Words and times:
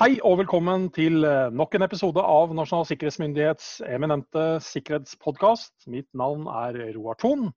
Hei 0.00 0.14
og 0.24 0.38
velkommen 0.40 0.86
til 0.96 1.26
eh, 1.28 1.50
nok 1.52 1.74
en 1.76 1.82
episode 1.84 2.22
av 2.24 2.54
Nasjonal 2.56 2.86
sikkerhetsmyndighets 2.88 3.82
eminente 3.84 4.44
sikkerhetspodkast. 4.64 5.74
Mitt 5.92 6.06
navn 6.16 6.46
er 6.48 6.78
Roar 6.94 7.18
Thon. 7.20 7.50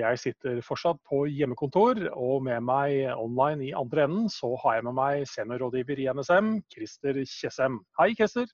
Jeg 0.00 0.20
sitter 0.22 0.62
fortsatt 0.64 1.02
på 1.04 1.26
hjemmekontor, 1.28 2.00
og 2.16 2.46
med 2.46 2.64
meg 2.64 3.10
online 3.12 3.66
i 3.66 3.74
andre 3.76 4.06
enden 4.06 4.32
så 4.32 4.54
har 4.62 4.78
jeg 4.78 4.86
med 4.86 4.96
meg 4.96 5.26
seniorrådgiver 5.34 6.00
i 6.00 6.08
NSM, 6.16 6.48
Christer 6.72 7.20
Tjessem. 7.28 7.76
Hei, 8.00 8.08
Christer. 8.16 8.48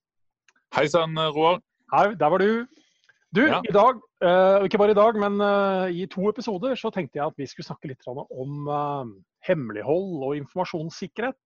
Hei 0.74 0.88
sann, 0.90 1.14
Roar. 1.14 1.62
Hei, 1.94 2.08
der 2.18 2.34
var 2.34 2.42
du. 2.42 2.66
Du, 3.30 3.44
Ja. 3.46 3.62
i 3.62 3.76
dag, 3.78 4.02
eh, 4.18 4.66
ikke 4.66 4.82
bare 4.82 4.96
i 4.96 4.98
dag, 4.98 5.14
men 5.14 5.38
eh, 5.38 6.02
i 6.02 6.10
to 6.10 6.26
episoder 6.26 6.74
så 6.74 6.90
tenkte 6.90 7.22
jeg 7.22 7.30
at 7.30 7.38
vi 7.38 7.46
skulle 7.46 7.70
snakke 7.70 7.94
litt 7.94 8.02
om 8.10 8.66
hemmelighold 9.46 10.26
og 10.26 10.36
informasjonssikkerhet. 10.42 11.38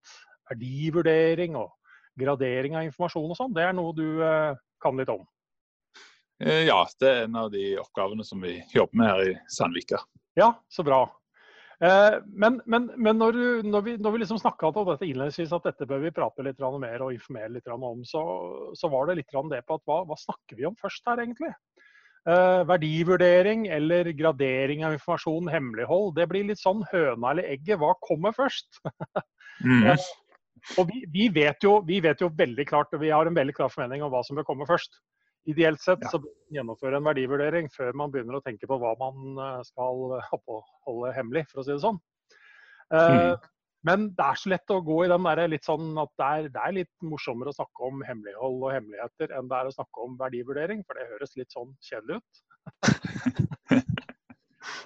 Verdivurdering 0.48 1.60
og 1.60 1.70
gradering 2.18 2.76
av 2.76 2.86
informasjon 2.88 3.30
og 3.32 3.38
sånn. 3.38 3.54
Det 3.56 3.64
er 3.66 3.76
noe 3.76 3.94
du 3.96 4.06
eh, 4.24 4.52
kan 4.82 4.98
litt 4.98 5.12
om. 5.12 5.24
Eh, 6.42 6.66
Ja, 6.68 6.82
det 7.00 7.08
er 7.08 7.24
en 7.26 7.38
av 7.38 7.50
de 7.54 7.72
oppgavene 7.80 8.26
som 8.26 8.42
vi 8.42 8.58
jobber 8.74 8.98
med 9.00 9.10
her 9.12 9.26
i 9.30 9.34
Sandvika. 9.52 10.02
Ja, 10.38 10.52
så 10.72 10.84
bra. 10.86 11.04
Eh, 11.82 12.18
Men, 12.26 12.60
men, 12.66 12.90
men 12.96 13.18
når, 13.18 13.32
du, 13.38 13.68
når 13.68 13.86
vi, 13.86 13.96
når 13.98 14.14
vi 14.14 14.22
liksom 14.24 14.40
snakka 14.42 14.70
om 14.70 14.90
dette 14.92 15.08
innledningsvis, 15.08 15.54
at 15.56 15.66
dette 15.70 15.88
bør 15.88 16.04
vi 16.04 16.14
prate 16.14 16.44
litt 16.46 16.60
mer 16.60 17.02
og 17.02 17.14
informere 17.14 17.56
litt 17.56 17.68
om, 17.72 18.04
så, 18.04 18.22
så 18.78 18.90
var 18.92 19.06
det 19.08 19.20
litt 19.22 19.34
det 19.50 19.64
på 19.66 19.78
at 19.78 19.86
hva, 19.86 20.02
hva 20.06 20.18
snakker 20.18 20.56
vi 20.58 20.66
om 20.66 20.78
først 20.78 21.06
her, 21.06 21.22
egentlig? 21.24 21.52
Eh, 22.22 22.62
verdivurdering 22.70 23.66
eller 23.66 24.12
gradering 24.14 24.84
av 24.86 24.94
informasjon, 24.94 25.48
hemmelighold, 25.50 26.14
det 26.14 26.28
blir 26.30 26.46
litt 26.46 26.60
sånn 26.62 26.84
høna 26.92 27.32
eller 27.32 27.48
egget. 27.50 27.80
Hva 27.82 27.94
kommer 28.02 28.34
først? 28.36 28.82
Mm. 29.62 29.84
Og 30.78 30.86
vi, 30.90 31.02
vi, 31.12 31.28
vet 31.34 31.64
jo, 31.64 31.78
vi 31.86 31.98
vet 32.04 32.20
jo 32.22 32.28
veldig 32.38 32.66
klart, 32.68 32.92
og 32.94 33.02
vi 33.02 33.10
har 33.10 33.26
en 33.26 33.36
veldig 33.36 33.54
klar 33.56 33.72
formening 33.72 34.04
om 34.04 34.12
hva 34.12 34.22
som 34.26 34.38
bør 34.38 34.46
komme 34.46 34.68
først. 34.68 35.00
Ideelt 35.50 35.80
sett 35.82 36.02
Ja. 36.04 36.10
så 36.12 36.20
bør 36.22 36.30
man 36.30 36.56
gjennomføre 36.58 36.98
en 37.00 37.06
verdivurdering 37.08 37.70
før 37.74 37.96
man 37.98 38.12
begynner 38.12 38.38
å 38.38 38.44
tenke 38.44 38.68
på 38.70 38.78
hva 38.78 38.92
man 39.00 39.40
eh, 39.42 39.62
skal 39.66 40.20
holde, 40.30 41.14
hemmelig, 41.16 41.48
for 41.50 41.62
å 41.62 41.64
si 41.66 41.72
det 41.74 41.82
sånn. 41.82 41.98
Eh, 42.94 43.34
Men 43.82 44.04
det 44.14 44.22
er 44.22 44.38
så 44.38 44.52
lett 44.52 44.70
å 44.70 44.78
gå 44.86 45.00
i 45.02 45.08
den 45.10 45.24
der 45.26 45.48
litt 45.50 45.66
sånn 45.66 45.96
at 45.98 46.12
det 46.20 46.26
er, 46.30 46.48
det 46.54 46.60
er 46.62 46.76
litt 46.76 46.92
morsommere 47.02 47.50
å 47.50 47.56
snakke 47.56 47.88
om 47.88 48.04
hemmelighold 48.06 48.62
og 48.62 48.74
hemmeligheter 48.76 49.34
enn 49.34 49.48
det 49.50 49.58
er 49.58 49.70
å 49.72 49.74
snakke 49.74 50.04
om 50.04 50.14
verdivurdering, 50.20 50.84
for 50.86 50.94
det 50.94 51.08
høres 51.10 51.34
litt 51.40 51.50
sånn 51.50 51.74
kjedelig 51.82 52.20
ut. 52.20 52.42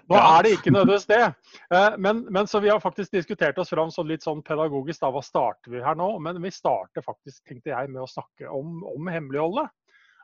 Nå 0.08 0.16
Ja. 0.16 0.38
er 0.38 0.42
det 0.42 0.52
ikke 0.58 0.70
nødvendigvis 0.72 1.06
det. 1.06 1.34
Eh, 1.70 1.96
Men, 1.98 2.26
men 2.30 2.46
så 2.46 2.60
vi 2.60 2.68
har 2.68 2.80
faktisk 2.80 3.10
diskutert 3.12 3.58
oss 3.58 3.70
fram 3.70 3.90
sånn 3.90 4.08
litt 4.08 4.22
sånn 4.22 4.42
pedagogisk. 4.42 5.00
da, 5.00 5.10
Hva 5.10 5.22
starter 5.24 5.70
vi 5.70 5.80
her 5.82 5.94
nå? 5.94 6.18
Men 6.20 6.40
vi 6.42 6.50
starter 6.50 7.02
faktisk, 7.02 7.42
tenkte 7.46 7.70
jeg, 7.74 7.88
med 7.90 8.02
å 8.02 8.08
snakke 8.08 8.48
om, 8.50 8.82
om 8.84 9.06
hemmeligholdet. 9.06 9.68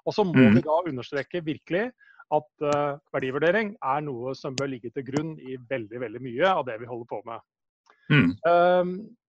Og 0.07 0.13
så 0.15 0.25
må 0.25 0.35
Mm. 0.35 0.55
vi 0.55 0.61
da 0.63 0.83
understreke 0.87 1.45
virkelig 1.45 1.93
at 2.33 2.63
uh, 2.65 2.97
verdivurdering 3.13 3.77
er 3.85 4.01
noe 4.01 4.35
som 4.35 4.55
bør 4.57 4.69
ligge 4.71 4.91
til 4.91 5.03
grunn 5.05 5.39
i 5.39 5.57
veldig, 5.69 6.01
veldig 6.01 6.21
mye 6.23 6.47
av 6.49 6.65
det 6.65 6.79
vi 6.81 6.87
holder 6.87 7.05
på 7.11 7.23
med. 7.27 7.41
Mm. 8.11 8.31
Eh, 8.47 8.85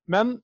Men 0.08 0.42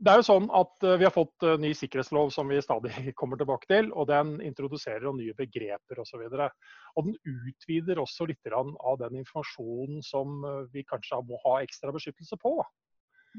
det 0.00 0.12
er 0.12 0.20
jo 0.20 0.24
sånn 0.24 0.46
at 0.56 0.84
eh, 0.86 0.96
vi 1.00 1.04
har 1.04 1.12
fått 1.12 1.44
eh, 1.44 1.58
ny 1.60 1.70
sikkerhetslov 1.76 2.30
som 2.32 2.48
vi 2.48 2.60
stadig 2.64 2.92
kommer 3.20 3.40
tilbake 3.40 3.68
til, 3.68 3.90
og 3.92 4.08
den 4.08 4.38
introduserer 4.44 5.04
jo 5.04 5.14
nye 5.16 5.36
begreper 5.36 6.00
osv. 6.00 6.24
Den 6.30 7.14
utvider 7.28 8.00
også 8.00 8.28
litt 8.30 8.52
av 8.56 8.96
den 9.02 9.20
informasjonen 9.20 10.00
som 10.06 10.40
eh, 10.44 10.62
vi 10.72 10.86
kanskje 10.88 11.20
må 11.28 11.40
ha 11.44 11.58
ekstra 11.64 11.92
beskyttelse 11.96 12.40
på. 12.40 12.56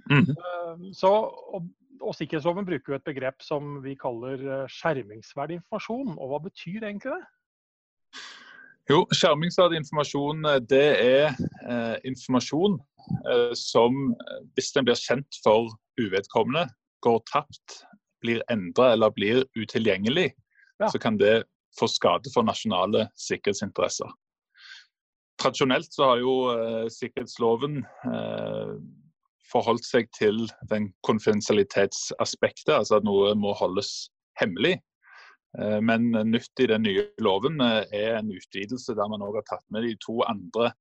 Mm. 0.07 0.29
Så, 0.95 1.09
og, 1.11 1.65
og 1.99 2.13
sikkerhetsloven 2.15 2.63
bruker 2.63 2.93
jo 2.93 2.99
et 3.01 3.09
begrep 3.09 3.43
som 3.43 3.81
vi 3.83 3.97
kaller 3.99 4.69
skjermingsverdig 4.71 5.57
informasjon. 5.59 6.13
Og 6.15 6.31
hva 6.31 6.39
betyr 6.45 6.85
egentlig 6.85 7.17
det? 7.17 7.25
Jo, 8.91 9.05
skjermingsverdig 9.15 9.77
informasjon 9.79 10.41
eh, 10.49 10.57
det 10.67 10.87
er 10.99 11.27
eh, 11.69 11.97
informasjon 12.09 12.73
eh, 13.29 13.53
som, 13.55 13.99
eh, 14.19 14.41
hvis 14.57 14.73
den 14.75 14.87
blir 14.87 14.99
kjent 14.99 15.37
for 15.45 15.69
uvedkommende, 16.01 16.65
går 17.05 17.21
tapt, 17.29 17.77
blir 18.21 18.43
endra 18.51 18.91
eller 18.95 19.13
blir 19.15 19.45
utilgjengelig, 19.57 20.31
Ja. 20.81 20.89
så 20.89 20.99
kan 20.99 21.17
det 21.21 21.43
få 21.79 21.87
skade 21.87 22.31
for 22.33 22.43
nasjonale 22.43 23.05
sikkerhetsinteresser. 23.15 24.09
Tradisjonelt 25.39 25.93
så 25.93 26.09
har 26.09 26.17
jo 26.19 26.33
eh, 26.51 26.87
sikkerhetsloven 26.89 27.83
eh, 28.09 28.73
forholdt 29.51 29.85
seg 29.87 30.09
til 30.17 30.47
den 30.69 30.89
konfidensialitetsaspektet, 31.07 32.73
altså 32.75 32.97
at 32.99 33.07
noe 33.07 33.35
må 33.39 33.53
holdes 33.57 34.09
hemmelig. 34.41 34.79
Eh, 35.59 35.79
Men 35.81 36.11
nytt 36.11 36.59
i 36.63 36.69
den 36.71 36.85
nye 36.87 37.07
loven 37.21 37.61
eh, 37.61 37.83
er 37.91 38.19
en 38.19 38.31
utvidelse 38.31 38.95
der 38.97 39.11
man 39.11 39.23
òg 39.25 39.41
har 39.41 39.47
tatt 39.49 39.65
med 39.73 39.87
de 39.87 39.95
to 40.03 40.21
andre 40.27 40.71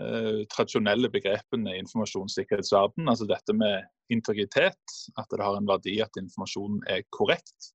eh, 0.00 0.44
tradisjonelle 0.52 1.10
begrepene 1.12 1.74
i 1.74 1.82
informasjonssikkerhetsverden. 1.82 3.08
Altså 3.08 3.28
dette 3.28 3.56
med 3.56 3.88
integritet, 4.12 4.94
at 5.18 5.28
det 5.30 5.44
har 5.44 5.58
en 5.58 5.68
verdi 5.68 5.98
at 6.04 6.20
informasjonen 6.20 6.84
er 6.88 7.04
korrekt. 7.14 7.74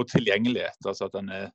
Og 0.00 0.08
tilgjengelighet, 0.10 0.80
altså 0.86 1.06
at 1.06 1.14
den 1.14 1.30
er 1.30 1.52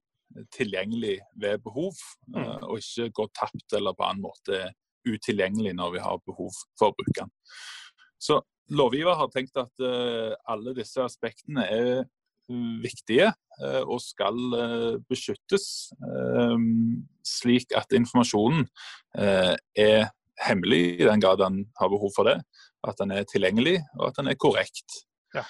tilgjengelig 0.56 1.18
ved 1.42 1.60
behov, 1.66 1.98
eh, 2.36 2.62
og 2.70 2.78
ikke 2.80 3.10
går 3.18 3.34
tapt 3.36 3.76
eller 3.76 3.98
på 3.98 4.06
annen 4.08 4.24
måte 4.24 4.70
utilgjengelig 5.08 5.74
når 5.78 5.96
vi 5.96 6.04
har 6.04 6.24
behov 6.28 6.54
for 6.80 6.92
å 6.92 6.96
bruke 6.98 7.24
den. 7.24 7.32
Så 8.20 8.40
lovgiver 8.76 9.18
har 9.18 9.32
tenkt 9.34 9.58
at 9.58 9.84
eh, 9.84 10.36
alle 10.52 10.76
disse 10.78 11.02
aspektene 11.04 11.66
er 11.66 11.92
mm, 12.04 12.10
viktige 12.84 13.30
eh, 13.62 13.82
og 13.82 14.02
skal 14.04 14.40
eh, 14.58 14.96
beskyttes, 15.10 15.68
eh, 15.96 16.58
slik 17.26 17.76
at 17.78 17.94
informasjonen 17.96 18.68
er 19.20 20.10
hemmelig 20.40 21.00
i 21.02 21.06
den 21.08 21.22
grad 21.22 21.42
den 21.42 21.64
har 21.80 21.90
behov 21.92 22.14
for 22.16 22.30
det, 22.30 22.38
at 22.88 23.00
den 23.02 23.12
er 23.12 23.28
tilgjengelig 23.28 23.80
og 24.00 24.10
at 24.10 24.22
den 24.22 24.32
er 24.32 24.40
korrekt. 24.40 25.02
Ja. 25.36 25.44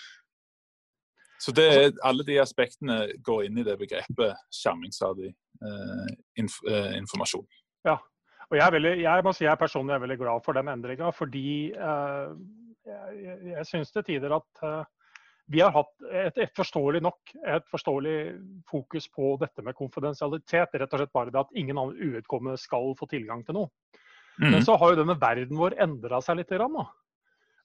Så 1.39 1.53
det 1.55 1.67
er, 1.71 1.91
alle 2.03 2.25
de 2.27 2.39
aspektene 2.41 3.05
går 3.23 3.45
inn 3.47 3.61
i 3.61 3.63
det 3.63 3.77
begrepet 3.79 4.35
skjermingsverdig 4.51 5.29
eh, 5.31 6.09
inf 6.41 6.59
eh, 6.67 6.97
informasjon. 6.99 7.47
Og 8.49 8.57
jeg, 8.57 8.65
er 8.65 8.73
veldig, 8.73 8.91
jeg 9.03 9.23
må 9.25 9.31
si 9.37 9.45
jeg 9.45 9.61
personlig 9.61 9.93
er 9.93 10.01
veldig 10.01 10.15
glad 10.17 10.41
for 10.41 10.57
den 10.57 10.71
endringa, 10.71 11.11
fordi 11.13 11.69
eh, 11.69 12.31
jeg, 12.89 13.35
jeg, 13.51 13.65
syns 13.69 13.93
til 13.93 14.07
tider 14.07 14.33
at 14.39 14.63
vi 15.49 15.59
har 15.63 15.71
hatt 15.73 15.91
et, 16.11 16.37
et 16.37 16.51
forståelig 16.55 17.01
nok 17.01 17.31
et 17.45 17.65
forståelig 17.71 18.17
fokus 18.69 19.07
på 19.09 19.31
dette 19.41 19.63
med 19.65 19.73
konfidensialitet. 19.75 20.75
Rett 20.77 20.93
og 20.93 20.99
slett 21.01 21.13
bare 21.15 21.31
det 21.33 21.39
at 21.41 21.55
ingen 21.57 21.77
annen 21.77 21.97
uvedkommende 21.97 22.59
skal 22.61 22.93
få 22.99 23.07
tilgang 23.09 23.43
til 23.45 23.55
noe. 23.57 23.69
Men 24.39 24.53
Mhm. 24.61 24.65
så 24.65 24.77
har 24.79 24.93
jo 24.93 24.99
denne 25.03 25.19
verden 25.19 25.57
vår 25.57 25.73
endra 25.81 26.21
seg 26.21 26.37
litt. 26.37 26.49
Grann. 26.53 26.77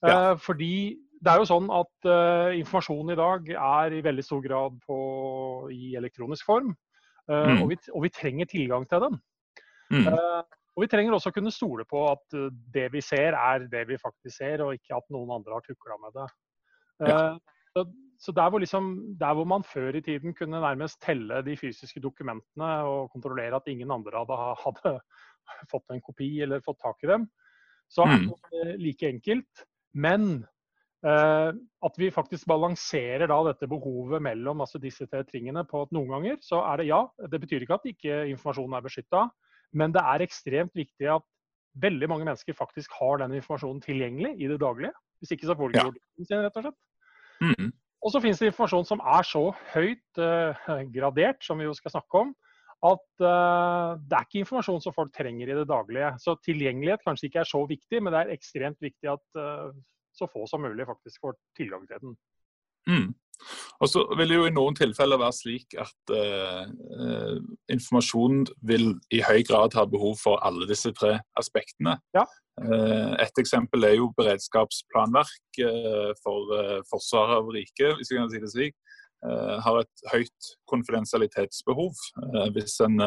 Ja. 0.03 0.33
Eh, 0.33 0.37
fordi 0.37 0.97
det 1.23 1.31
er 1.33 1.39
jo 1.39 1.47
sånn 1.49 1.69
at 1.71 2.09
eh, 2.11 2.59
informasjon 2.59 3.13
i 3.13 3.15
dag 3.21 3.49
er 3.55 3.93
i 3.95 4.03
veldig 4.03 4.25
stor 4.25 4.41
grad 4.43 4.81
på, 4.89 5.71
i 5.71 5.95
elektronisk 5.97 6.45
form. 6.45 6.75
eh, 7.29 7.47
Mm. 7.55 7.63
og, 7.63 7.69
vi, 7.71 7.77
og 7.95 8.03
vi 8.03 8.09
trenger 8.11 8.47
tilgang 8.47 8.89
til 8.89 9.01
den. 9.01 9.21
Mm. 9.93 10.09
Eh, 10.09 10.43
og 10.77 10.81
vi 10.83 10.87
trenger 10.89 11.13
også 11.15 11.31
å 11.31 11.35
kunne 11.35 11.53
stole 11.53 11.85
på 11.85 12.11
at 12.11 12.35
eh, 12.35 12.51
det 12.75 12.91
vi 12.93 13.01
ser, 13.01 13.33
er 13.33 13.69
det 13.69 13.87
vi 13.89 13.97
faktisk 13.97 14.37
ser, 14.37 14.61
og 14.61 14.75
ikke 14.75 14.97
at 14.97 15.05
noen 15.11 15.31
andre 15.31 15.53
har 15.55 15.63
tukla 15.63 15.97
med 16.03 16.13
det. 16.19 16.27
Eh, 17.09 17.39
så, 17.75 17.85
så 18.23 18.33
der, 18.33 18.51
hvor 18.51 18.63
liksom, 18.63 19.17
der 19.21 19.35
hvor 19.35 19.45
man 19.51 19.65
før 19.67 19.97
i 19.99 20.01
tiden 20.05 20.35
kunne 20.39 20.61
nærmest 20.63 21.01
telle 21.03 21.43
de 21.47 21.57
fysiske 21.59 22.01
dokumentene 22.01 22.71
og 22.87 23.11
kontrollere 23.13 23.57
at 23.59 23.67
ingen 23.71 23.91
andre 23.91 24.15
hadde, 24.23 24.39
hadde 24.65 24.93
fått 25.73 25.91
en 25.95 26.03
kopi 26.05 26.31
eller 26.45 26.63
fått 26.65 26.81
tak 26.83 27.03
i 27.05 27.11
dem, 27.11 27.29
så 27.91 28.07
er 28.07 28.19
Mm. 28.19 28.29
det 28.53 28.81
like 28.81 29.09
enkelt. 29.09 29.65
Men 29.95 30.47
eh, 31.05 31.51
at 31.85 31.99
vi 32.01 32.11
faktisk 32.11 32.47
balanserer 32.49 33.27
da 33.29 33.37
dette 33.51 33.69
behovet 33.69 34.23
mellom 34.23 34.61
altså 34.65 34.79
disse 34.81 35.07
tre 35.07 35.23
tingene 35.29 35.65
på 35.69 35.83
at 35.85 35.93
noen 35.93 36.09
ganger 36.15 36.39
så 36.41 36.63
er 36.73 36.81
det 36.81 36.87
ja, 36.89 37.03
det 37.31 37.41
betyr 37.43 37.61
ikke 37.67 37.75
at 37.77 37.85
ikke 37.91 38.23
informasjonen 38.33 38.79
er 38.79 38.87
beskytta, 38.87 39.27
men 39.75 39.93
det 39.93 40.01
er 40.01 40.25
ekstremt 40.25 40.73
viktig 40.75 41.11
at 41.13 41.23
veldig 41.83 42.09
mange 42.09 42.25
mennesker 42.25 42.55
faktisk 42.57 42.93
har 43.01 43.19
den 43.19 43.35
informasjonen 43.37 43.83
tilgjengelig 43.83 44.33
i 44.41 44.49
det 44.49 44.61
daglige. 44.63 44.95
Hvis 45.21 45.35
ikke 45.35 45.47
så 45.51 45.57
får 45.59 45.73
de 45.75 45.79
ikke 45.83 46.01
Ja. 46.19 46.25
sin, 46.25 46.39
rett 46.45 46.57
og 46.57 46.63
slett. 46.63 46.81
Mhm. 47.45 47.73
Og 48.05 48.13
så 48.13 48.21
finnes 48.21 48.41
det 48.41 48.51
informasjon 48.51 48.85
som 48.85 49.01
er 49.01 49.25
så 49.25 49.47
høyt 49.73 50.21
eh, 50.21 50.83
gradert, 50.93 51.41
som 51.45 51.61
vi 51.61 51.65
jo 51.65 51.73
skal 51.77 51.95
snakke 51.95 52.21
om, 52.21 52.35
at 52.85 53.25
eh, 53.25 53.91
det 54.05 54.19
er 54.19 54.27
ikke 54.27 54.43
informasjon 54.43 54.83
som 54.85 54.95
folk 54.97 55.13
trenger 55.17 55.49
i 55.49 55.57
det 55.57 55.65
daglige. 55.71 56.11
Så 56.21 56.37
tilgjengelighet 56.45 57.05
kanskje 57.07 57.31
ikke 57.31 57.41
er 57.41 57.49
så 57.49 57.63
viktig, 57.71 58.03
men 58.03 58.13
det 58.13 58.21
er 58.21 58.35
ekstremt 58.35 58.81
viktig 58.85 59.09
at 59.15 59.41
eh, 59.41 59.71
så 60.15 60.29
få 60.31 60.45
som 60.51 60.63
mulig 60.63 60.87
faktisk 60.87 61.25
får 61.25 61.39
tilgang 61.57 61.89
til 61.89 62.03
den. 62.03 62.19
Mm. 62.91 63.09
Og 63.83 63.91
så 63.91 64.05
vil 64.19 64.31
det 64.31 64.39
jo 64.39 64.47
i 64.49 64.55
noen 64.55 64.77
tilfeller 64.79 65.21
være 65.21 65.37
slik 65.37 65.75
at 65.81 66.13
uh, 66.15 67.37
informasjon 67.73 68.45
vil 68.67 68.93
i 69.15 69.23
høy 69.27 69.43
grad 69.47 69.75
ha 69.79 69.87
behov 69.91 70.17
for 70.23 70.43
alle 70.47 70.69
disse 70.71 70.93
tre 70.97 71.17
aspektene. 71.41 71.97
Ja. 72.17 72.27
Uh, 72.61 73.15
et 73.23 73.43
eksempel 73.43 73.87
er 73.89 73.97
jo 73.99 74.13
beredskapsplanverk 74.19 75.63
uh, 75.67 76.13
for 76.23 76.55
forsvaret 76.91 77.41
av 77.41 77.51
riket, 77.55 77.97
hvis 77.99 78.15
vi 78.15 78.21
kan 78.21 78.31
si 78.33 78.43
det 78.43 78.53
slik. 78.55 78.79
har 79.65 79.79
et 79.81 80.03
høyt 80.13 80.49
konfidensialitetsbehov. 80.69 81.95
hvis 82.53 82.75
en 82.85 82.99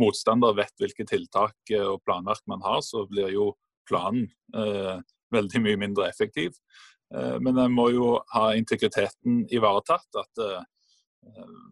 motstander 0.00 0.54
vet 0.56 0.72
hvilke 0.80 1.04
tiltak 1.04 1.72
og 1.76 2.00
planverk 2.06 2.40
man 2.48 2.62
har, 2.64 2.80
så 2.80 3.04
blir 3.10 3.28
jo 3.34 3.50
planen 3.84 4.30
veldig 5.36 5.60
mye 5.60 5.76
mindre 5.76 6.08
effektiv. 6.08 6.56
Eh, 7.14 7.38
men 7.40 7.58
en 7.58 7.72
må 7.74 7.88
jo 7.94 8.12
ha 8.34 8.50
integriteten 8.58 9.44
ivaretatt. 9.52 10.08
At 10.20 10.44
eh, 10.44 10.62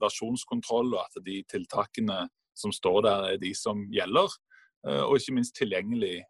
versjonskontroll 0.02 0.92
og 0.94 1.04
at 1.04 1.20
de 1.24 1.40
tiltakene 1.48 2.26
som 2.58 2.74
står 2.74 3.04
der, 3.06 3.28
er 3.32 3.42
de 3.42 3.52
som 3.56 3.84
gjelder. 3.94 4.34
Eh, 4.86 5.04
og 5.04 5.18
ikke 5.18 5.38
minst 5.38 5.56
tilgjengelig 5.58 6.20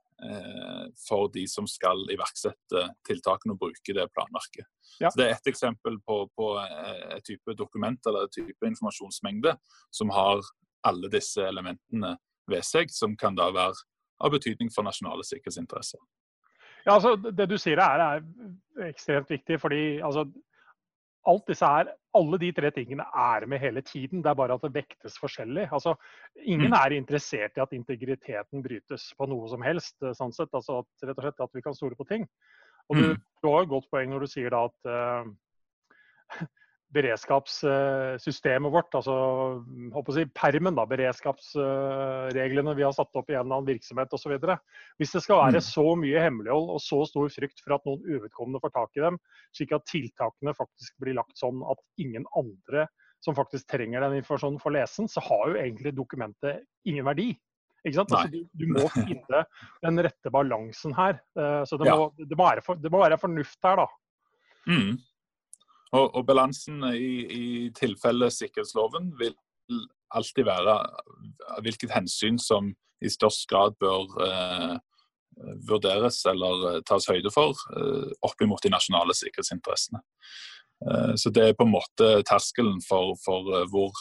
for 0.99 1.29
de 1.31 1.45
som 1.47 1.63
skal 1.71 2.01
iverksette 2.11 2.81
tiltakene 3.07 3.55
og 3.55 3.61
bruke 3.61 3.95
det 3.95 4.09
planverket. 4.11 4.67
Ja. 4.99 5.13
Så 5.13 5.21
Det 5.21 5.27
er 5.29 5.37
ett 5.37 5.47
eksempel 5.47 6.01
på, 6.03 6.17
på 6.35 6.49
et 6.59 7.23
type 7.23 7.55
dokument 7.55 8.09
eller 8.11 8.27
et 8.27 8.35
type 8.35 8.67
informasjonsmengde 8.67 9.53
som 9.95 10.11
har 10.11 10.43
alle 10.91 11.07
disse 11.13 11.39
elementene 11.47 12.17
ved 12.51 12.67
seg, 12.67 12.91
som 12.91 13.15
kan 13.15 13.39
da 13.39 13.47
være 13.55 13.79
av 14.19 14.35
betydning 14.35 14.75
for 14.75 14.83
nasjonale 14.89 15.23
sikkerhetsinteresser. 15.23 16.03
Ja, 16.89 16.95
altså, 16.97 17.17
Det 17.17 17.49
du 17.51 17.59
sier 17.61 17.81
her 17.85 18.01
er 18.01 18.89
ekstremt 18.89 19.29
viktig. 19.31 19.61
fordi 19.61 20.01
altså, 20.01 20.25
alt 21.29 21.49
disse 21.51 21.67
her, 21.67 21.91
alle 22.17 22.39
de 22.41 22.51
tre 22.57 22.71
tingene 22.73 23.05
er 23.15 23.47
med 23.47 23.61
hele 23.61 23.83
tiden. 23.85 24.23
Det 24.25 24.31
er 24.31 24.39
bare 24.39 24.57
at 24.57 24.65
det 24.65 24.75
vektes 24.75 25.19
forskjellig. 25.21 25.69
Altså, 25.73 25.95
ingen 26.41 26.73
mm. 26.73 26.79
er 26.79 26.97
interessert 26.97 27.59
i 27.59 27.65
at 27.65 27.75
integriteten 27.77 28.65
brytes 28.65 29.11
på 29.19 29.29
noe 29.29 29.49
som 29.53 29.63
helst. 29.63 29.99
Eh, 30.03 30.17
sånn 30.17 30.33
sett, 30.33 30.49
altså 30.57 30.81
at, 30.81 30.89
rett 31.05 31.19
og 31.19 31.27
slett 31.27 31.45
at 31.45 31.59
vi 31.59 31.65
kan 31.67 31.77
stole 31.77 31.99
på 31.99 32.09
ting. 32.09 32.25
Og 32.89 32.97
du, 32.97 33.05
mm. 33.11 33.21
du 33.43 33.51
har 33.53 33.67
et 33.67 33.75
godt 33.75 33.91
poeng 33.93 34.09
når 34.15 34.25
du 34.25 34.33
sier 34.33 34.55
da 34.55 34.65
at 34.71 34.89
uh, 34.89 36.47
beredskapssystemet 36.95 38.73
vårt, 38.73 38.95
altså 38.97 39.15
si, 40.15 40.25
permen, 40.33 40.77
da, 40.79 40.87
beredskapsreglene 40.89 42.75
vi 42.79 42.87
har 42.87 42.95
satt 42.97 43.19
opp 43.19 43.29
i 43.29 43.37
en 43.37 43.43
eller 43.43 43.59
annen 43.59 43.69
virksomhet 43.69 44.15
osv. 44.17 44.37
Hvis 45.01 45.13
det 45.13 45.23
skal 45.25 45.43
være 45.43 45.61
mm. 45.61 45.67
så 45.69 45.85
mye 46.01 46.23
hemmelighold 46.25 46.73
og 46.77 46.81
så 46.81 47.03
stor 47.11 47.29
frykt 47.35 47.61
for 47.65 47.77
at 47.77 47.85
noen 47.89 48.07
uvedkommende 48.07 48.63
får 48.65 48.73
tak 48.79 48.97
i 48.97 49.05
dem, 49.05 49.21
slik 49.57 49.75
at 49.77 49.85
tiltakene 49.91 50.57
faktisk 50.57 50.97
blir 51.03 51.19
lagt 51.21 51.37
sånn 51.41 51.61
at 51.69 51.85
ingen 52.01 52.25
andre 52.39 52.89
som 53.25 53.37
faktisk 53.37 53.69
trenger 53.69 54.05
den 54.05 54.21
informasjonen, 54.21 54.61
får 54.63 54.77
lese 54.77 55.03
den, 55.03 55.11
så 55.11 55.23
har 55.27 55.45
jo 55.51 55.61
egentlig 55.61 55.93
dokumentet 55.97 56.65
ingen 56.89 57.07
verdi. 57.09 57.33
Altså, 57.87 58.25
du, 58.31 58.41
du, 58.59 58.67
må 58.75 58.89
finne 58.91 59.45
den 59.85 60.03
rette 60.05 60.33
balansen 60.35 60.95
her. 60.97 61.21
Eh, 61.39 61.63
så 61.69 61.79
det, 61.81 61.91
må, 61.91 62.09
det, 62.19 62.35
må, 62.35 62.45
være, 62.45 62.65
for, 62.65 62.81
det 62.81 62.93
må 62.93 63.03
være 63.03 63.19
fornuft 63.21 63.59
her, 63.65 63.83
da. 63.83 63.87
Mm. 64.69 64.97
Og, 65.97 66.05
og 66.17 66.27
balansen 66.29 66.83
i, 66.93 67.13
i 67.25 67.47
tilfelle 67.77 68.29
sikkerhetsloven 68.35 69.13
vil 69.21 69.37
alltid 70.15 70.45
være 70.49 70.75
hvilket 71.65 71.93
hensyn 71.93 72.39
som 72.41 72.73
i 73.05 73.11
størst 73.13 73.47
grad 73.51 73.77
bør 73.81 74.07
eh, 74.25 74.77
vurderes 75.69 76.25
eller 76.27 76.69
eh, 76.73 76.81
tas 76.89 77.09
høyde 77.11 77.33
for 77.35 77.57
eh, 77.77 78.13
opp 78.27 78.43
imot 78.43 78.65
de 78.65 78.73
nasjonale 78.75 79.15
sikkerhetsinteressene. 79.17 80.01
Eh, 80.85 81.15
så 81.21 81.31
Det 81.31 81.45
er 81.45 81.57
på 81.59 81.67
en 81.67 81.75
måte 81.75 82.11
terskelen 82.29 82.81
for, 82.85 83.15
for 83.25 83.53
eh, 83.55 83.67
hvor 83.71 83.95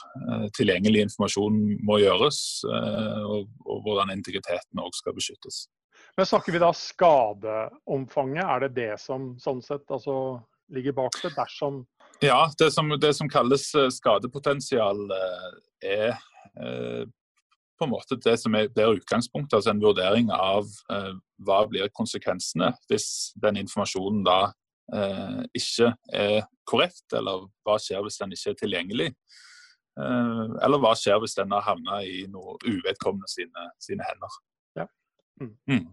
tilgjengelig 0.57 1.07
informasjon 1.07 1.61
må 1.85 1.99
gjøres, 2.01 2.39
og, 2.67 3.47
og 3.65 3.81
hvordan 3.85 4.13
integriteten 4.13 4.81
òg 4.81 4.95
skal 4.97 5.15
beskyttes. 5.17 5.67
Men 6.17 6.25
Snakker 6.25 6.53
vi 6.53 6.61
da 6.61 6.69
skadeomfanget, 6.73 8.43
er 8.43 8.65
det 8.65 8.75
det 8.77 8.93
som 9.01 9.35
sånn 9.41 9.61
sett 9.65 9.85
altså 9.93 10.15
ligger 10.73 10.95
bak 10.97 11.21
det 11.23 11.33
dersom 11.35 11.85
Ja, 12.21 12.49
det 12.59 12.71
som, 12.73 12.89
det 12.99 13.13
som 13.13 13.29
kalles 13.29 13.69
eh, 13.75 13.89
skadepotensial, 13.93 15.03
eh, 15.11 15.49
er 15.85 16.07
eh, 16.57 17.03
på 17.77 17.85
en 17.85 17.91
måte 17.91 18.17
det 18.23 18.37
som 18.41 18.55
er, 18.57 18.71
blir 18.73 18.97
utgangspunktet, 18.97 19.59
altså 19.59 19.69
en 19.69 19.83
vurdering 19.83 20.31
av 20.33 20.65
hva 21.45 21.59
blir 21.69 21.91
konsekvensene 21.93 22.71
hvis 22.89 23.35
den 23.37 23.59
informasjonen 23.61 24.23
da 24.25 24.37
eh, 24.97 25.43
ikke 25.53 25.91
er 26.09 26.47
korrekt, 26.65 27.05
eller 27.13 27.45
hva 27.67 27.77
skjer 27.81 28.01
hvis 28.05 28.17
den 28.21 28.33
ikke 28.33 28.55
er 28.55 28.57
tilgjengelig. 28.63 29.11
Eh, 30.01 30.43
eller 30.65 30.81
hva 30.81 30.95
skjer 30.97 31.21
hvis 31.21 31.37
den 31.37 31.53
har 31.53 31.67
havna 31.67 32.01
i 32.05 32.25
noe 32.31 32.57
uvedkommende 32.65 33.29
sine, 33.31 33.69
sine 33.83 34.09
hender. 34.09 34.41
Ja. 34.81 34.89
Mm. 35.41 35.53
Mm. 35.69 35.87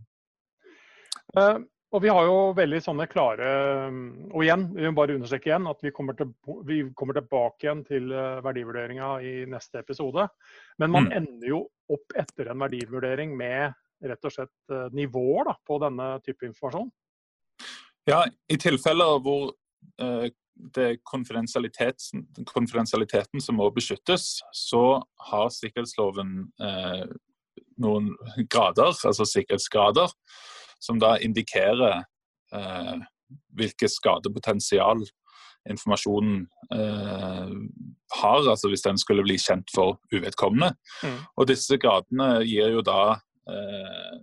Og 1.95 2.03
vi 2.03 2.11
har 2.11 2.27
jo 2.27 2.39
veldig 2.57 2.81
sånne 2.83 3.07
klare 3.07 3.49
Og 4.35 4.43
igjen, 4.43 4.67
vi 4.75 4.89
må 4.89 4.97
bare 4.99 5.15
understreke 5.15 5.51
igjen 5.51 5.69
at 5.71 5.85
vi 5.85 5.93
kommer, 5.95 6.17
til, 6.19 6.33
vi 6.67 6.81
kommer 6.99 7.15
tilbake 7.19 7.69
igjen 7.69 7.85
til 7.87 8.11
eh, 8.11 8.41
verdivurderinga 8.43 9.11
i 9.23 9.35
neste 9.51 9.79
episode. 9.85 10.27
Men 10.83 10.91
man 10.91 11.07
mm. 11.07 11.15
ender 11.21 11.49
jo 11.53 11.61
opp 11.95 12.17
etter 12.19 12.51
en 12.51 12.65
verdivurdering 12.65 13.37
med 13.39 13.77
rett 14.05 14.27
og 14.27 14.35
slett 14.35 14.75
eh, 14.75 14.89
nivåer 14.97 15.53
da, 15.53 15.55
på 15.67 15.79
denne 15.85 16.09
type 16.25 16.49
informasjon. 16.49 16.91
Ja, 18.11 18.25
i 18.51 18.59
tilfeller 18.61 19.21
hvor 19.23 19.53
eh, 20.03 20.27
det 20.75 20.89
er 20.89 20.99
konfidensialiteten, 21.07 22.27
konfidensialiteten, 22.51 23.43
som 23.43 23.59
må 23.59 23.71
beskyttes, 23.75 24.41
så 24.55 24.99
har 25.31 25.55
sikkerhetsloven 25.55 26.35
eh, 26.59 27.07
noen 27.83 28.11
grader, 28.51 28.91
altså 28.95 29.27
sikkerhetsgrader 29.27 30.11
som 30.83 31.01
da 31.03 31.17
indikerer 31.23 32.03
eh, 32.55 32.97
hvilket 33.59 33.93
skadepotensial 33.93 35.05
informasjonen 35.71 36.47
eh, 36.75 37.53
har, 38.21 38.49
altså 38.51 38.69
hvis 38.69 38.85
den 38.85 38.99
skulle 39.01 39.25
bli 39.25 39.39
kjent 39.41 39.71
for 39.75 39.99
uvedkommende. 40.13 40.75
Mm. 41.03 41.21
Og 41.37 41.49
disse 41.49 41.79
gradene 41.81 42.45
gir 42.45 42.75
jo 42.77 42.85
da 42.85 43.17
eh, 43.49 44.19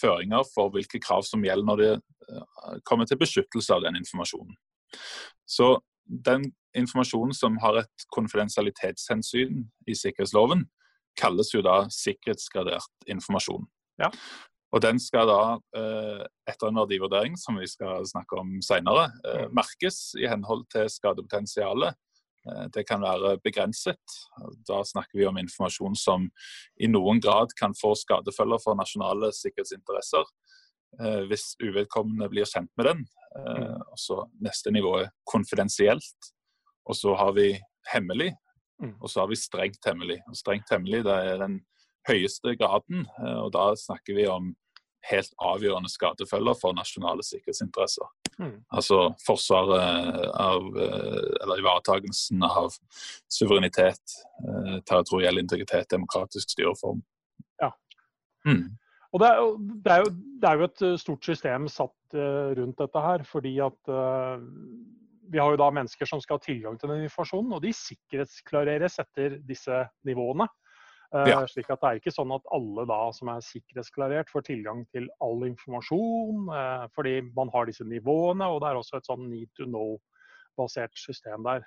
føringer 0.00 0.46
for 0.54 0.72
hvilke 0.74 1.00
krav 1.02 1.26
som 1.28 1.44
gjelder 1.44 1.68
når 1.68 1.82
det 1.82 1.92
eh, 1.94 2.80
kommer 2.88 3.08
til 3.08 3.20
beskyttelse 3.20 3.74
av 3.74 3.84
den 3.84 4.00
informasjonen. 4.00 4.56
Så 5.48 5.76
den 6.08 6.48
informasjonen 6.76 7.36
som 7.36 7.58
har 7.62 7.82
et 7.82 8.08
konfidensialitetshensyn 8.14 9.64
i 9.88 9.96
sikkerhetsloven, 9.96 10.64
kalles 11.18 11.50
jo 11.52 11.60
da 11.66 11.82
sikkerhetsgradert 11.92 13.10
informasjon. 13.10 13.66
Ja. 13.98 14.12
Og 14.74 14.82
den 14.84 14.98
skal 15.00 15.28
da, 15.30 15.42
eh, 15.76 16.24
etter 16.50 16.68
en 16.68 16.80
verdivurdering, 16.82 17.36
som 17.40 17.56
vi 17.56 17.66
skal 17.66 18.04
snakke 18.06 18.36
om 18.36 18.58
senere, 18.64 19.08
eh, 19.24 19.46
mm. 19.46 19.54
merkes 19.56 20.14
i 20.20 20.28
henhold 20.28 20.66
til 20.72 20.90
skadepotensialet. 20.92 21.96
Eh, 22.48 22.66
det 22.74 22.84
kan 22.86 23.00
være 23.00 23.38
begrenset. 23.40 24.18
Da 24.68 24.82
snakker 24.84 25.18
vi 25.18 25.26
om 25.26 25.40
informasjon 25.40 25.96
som 25.96 26.28
i 26.80 26.86
noen 26.86 27.20
grad 27.20 27.56
kan 27.58 27.72
få 27.72 27.94
skadefølger 27.96 28.60
for 28.64 28.78
nasjonale 28.78 29.32
sikkerhetsinteresser 29.32 30.28
hvis 31.28 31.50
uvedkommende 31.60 32.30
blir 32.32 32.48
kjent 32.48 32.70
med 32.80 32.86
den. 32.88 33.00
Mm. 33.36 33.74
Og 33.92 33.98
så 34.00 34.22
Neste 34.40 34.72
nivå 34.72 34.94
er 35.02 35.10
konfidensielt. 35.28 36.30
Og 36.88 36.96
så 36.96 37.12
har 37.14 37.34
vi 37.36 37.50
hemmelig. 37.92 38.30
Mm. 38.80 38.94
Og 38.96 39.10
så 39.10 39.20
har 39.20 39.28
vi 39.28 39.36
strengt 39.36 39.84
hemmelig. 39.84 40.16
Og 40.26 40.38
strengt 40.40 40.72
hemmelig 40.72 41.02
det 41.04 41.12
er 41.12 41.42
den 41.42 41.58
høyeste 42.08 42.56
graden. 42.58 43.06
Eh, 43.18 43.38
og 43.42 43.52
da 43.56 43.70
snakker 43.78 44.16
vi 44.18 44.26
om 44.30 44.54
helt 45.08 45.30
avgjørende 45.40 45.90
skadefølger 45.92 46.56
for 46.58 46.76
nasjonale 46.76 47.24
sikkerhetsinteresser. 47.24 48.08
Mm. 48.38 48.58
Altså 48.74 48.98
forsvaret 49.24 50.18
av 50.38 50.66
eh, 50.78 51.30
Eller 51.42 51.62
ivaretakelsen 51.62 52.42
av 52.44 52.74
suverenitet, 53.32 54.18
eh, 54.42 54.76
territoriell 54.88 55.40
integritet, 55.40 55.88
demokratisk 55.94 56.52
styreform. 56.56 57.00
Ja. 57.62 57.72
Mm. 58.46 58.76
Og 59.12 59.22
det 59.22 59.28
er, 59.28 59.40
jo, 59.40 59.52
det, 59.58 59.92
er 59.92 60.02
jo, 60.04 60.12
det 60.42 60.48
er, 60.48 60.60
jo, 60.60 60.68
et 60.68 61.00
stort 61.00 61.24
system 61.24 61.68
satt 61.72 61.94
rundt 62.58 62.80
dette 62.80 63.00
her. 63.00 63.22
fordi 63.24 63.54
at 63.64 63.88
uh, 63.88 64.36
vi 65.32 65.40
har 65.40 65.52
jo 65.52 65.60
da 65.60 65.68
mennesker 65.72 66.08
som 66.08 66.20
skal 66.20 66.38
ha 66.38 66.44
tilgang 66.44 66.78
til 66.80 66.92
den 66.92 67.04
informasjonen, 67.06 67.54
og 67.56 67.62
de 67.64 67.72
sikkerhetsklareres 67.76 68.98
etter 69.02 69.38
disse 69.48 69.82
nivåene. 70.08 70.48
Ja. 71.14 71.40
Eh, 71.40 71.46
slik 71.48 71.70
at 71.72 71.80
det 71.80 71.88
er 71.88 72.00
ikke 72.02 72.12
sånn 72.12 72.32
at 72.36 72.44
alle 72.52 72.84
da 72.88 72.98
som 73.16 73.30
er 73.32 73.44
sikkerhetsklarert 73.44 74.28
får 74.28 74.44
tilgang 74.50 74.82
til 74.92 75.08
all 75.24 75.40
informasjon, 75.46 76.50
eh, 76.52 76.84
fordi 76.92 77.14
man 77.36 77.48
har 77.54 77.68
disse 77.68 77.86
nivåene, 77.88 78.44
og 78.44 78.60
det 78.60 78.68
er 78.68 78.80
også 78.80 79.00
et 79.00 79.08
sånn 79.08 79.24
need 79.30 79.48
to 79.56 79.64
know-basert 79.64 80.92
system 81.00 81.46
der. 81.48 81.64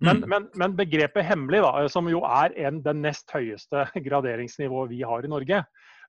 Men, 0.00 0.22
mm. 0.22 0.28
men, 0.32 0.48
men, 0.56 0.76
begrepet 0.78 1.26
hemmelig, 1.28 1.60
da, 1.66 1.84
som 1.92 2.08
jo 2.08 2.22
er 2.24 2.54
en, 2.64 2.80
den 2.86 3.02
nest 3.04 3.28
høyeste 3.34 3.84
graderingsnivået 4.06 4.94
vi 4.94 5.02
har 5.04 5.26
i 5.26 5.32
Norge, 5.32 5.60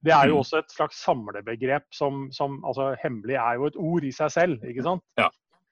det 0.02 0.14
er 0.16 0.32
jo 0.32 0.40
mm. 0.40 0.42
også 0.46 0.62
et 0.64 0.72
slags 0.72 1.04
samlebegrep 1.04 1.92
som, 1.94 2.30
som 2.34 2.62
altså, 2.66 2.94
Hemmelig 3.04 3.36
er 3.36 3.60
jo 3.60 3.68
et 3.68 3.78
ord 3.78 4.08
i 4.08 4.14
seg 4.16 4.32
selv, 4.34 4.64
ikke 4.64 4.88
sant? 4.88 5.04
Ja. 5.20 5.28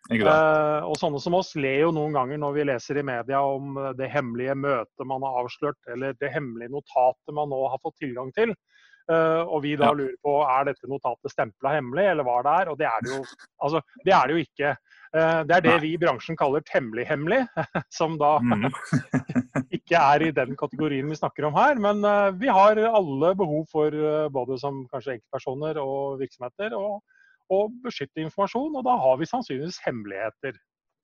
Uh, 0.09 0.81
og 0.89 0.95
sånne 0.97 1.19
som 1.21 1.35
oss 1.37 1.51
ler 1.59 1.83
jo 1.83 1.89
noen 1.93 2.15
ganger 2.15 2.39
når 2.41 2.53
vi 2.55 2.63
leser 2.65 2.97
i 2.97 3.05
media 3.05 3.43
om 3.45 3.75
det 3.99 4.07
hemmelige 4.09 4.55
møtet 4.57 5.05
man 5.05 5.21
har 5.27 5.43
avslørt, 5.43 5.79
eller 5.91 6.15
det 6.17 6.31
hemmelige 6.33 6.73
notatet 6.73 7.35
man 7.35 7.51
nå 7.51 7.59
har 7.69 7.81
fått 7.83 7.99
tilgang 8.01 8.31
til. 8.33 8.55
Uh, 9.09 9.41
og 9.49 9.63
vi 9.63 9.71
da 9.73 9.87
ja. 9.89 9.95
lurer 9.97 10.17
på 10.21 10.35
er 10.45 10.67
dette 10.67 10.89
notatet 10.89 11.33
stempla 11.33 11.73
hemmelig, 11.79 12.05
eller 12.11 12.25
hva 12.27 12.39
det 12.45 12.55
er. 12.61 12.69
Og 12.69 12.77
det 12.77 12.85
er 12.85 13.05
det 13.05 13.13
jo, 13.15 13.21
altså, 13.65 13.81
det 14.05 14.13
er 14.13 14.29
det 14.29 14.35
jo 14.35 14.43
ikke. 14.43 14.73
Uh, 15.09 15.39
det 15.49 15.55
er 15.55 15.63
det 15.65 15.77
vi 15.81 15.93
i 15.95 16.01
bransjen 16.01 16.37
kaller 16.37 16.65
temmelig-hemmelig, 16.69 17.39
som 17.99 18.19
da 18.21 18.35
mm. 18.37 18.67
ikke 19.79 20.03
er 20.03 20.27
i 20.27 20.33
den 20.37 20.53
kategorien 20.59 21.09
vi 21.09 21.17
snakker 21.17 21.49
om 21.49 21.57
her. 21.57 21.81
Men 21.81 22.05
vi 22.37 22.51
har 22.53 22.81
alle 22.85 23.33
behov 23.39 23.65
for, 23.71 23.97
både 24.33 24.59
som 24.61 24.83
kanskje 24.93 25.17
enkeltpersoner 25.17 25.81
og 25.81 26.21
virksomheter, 26.21 26.77
og 26.77 27.01
og 27.49 27.75
beskytte 27.83 28.23
informasjon, 28.23 28.75
og 28.77 28.85
da 28.85 28.95
har 29.01 29.19
vi 29.19 29.29
sannsynligvis 29.29 29.81
hemmeligheter. 29.85 30.57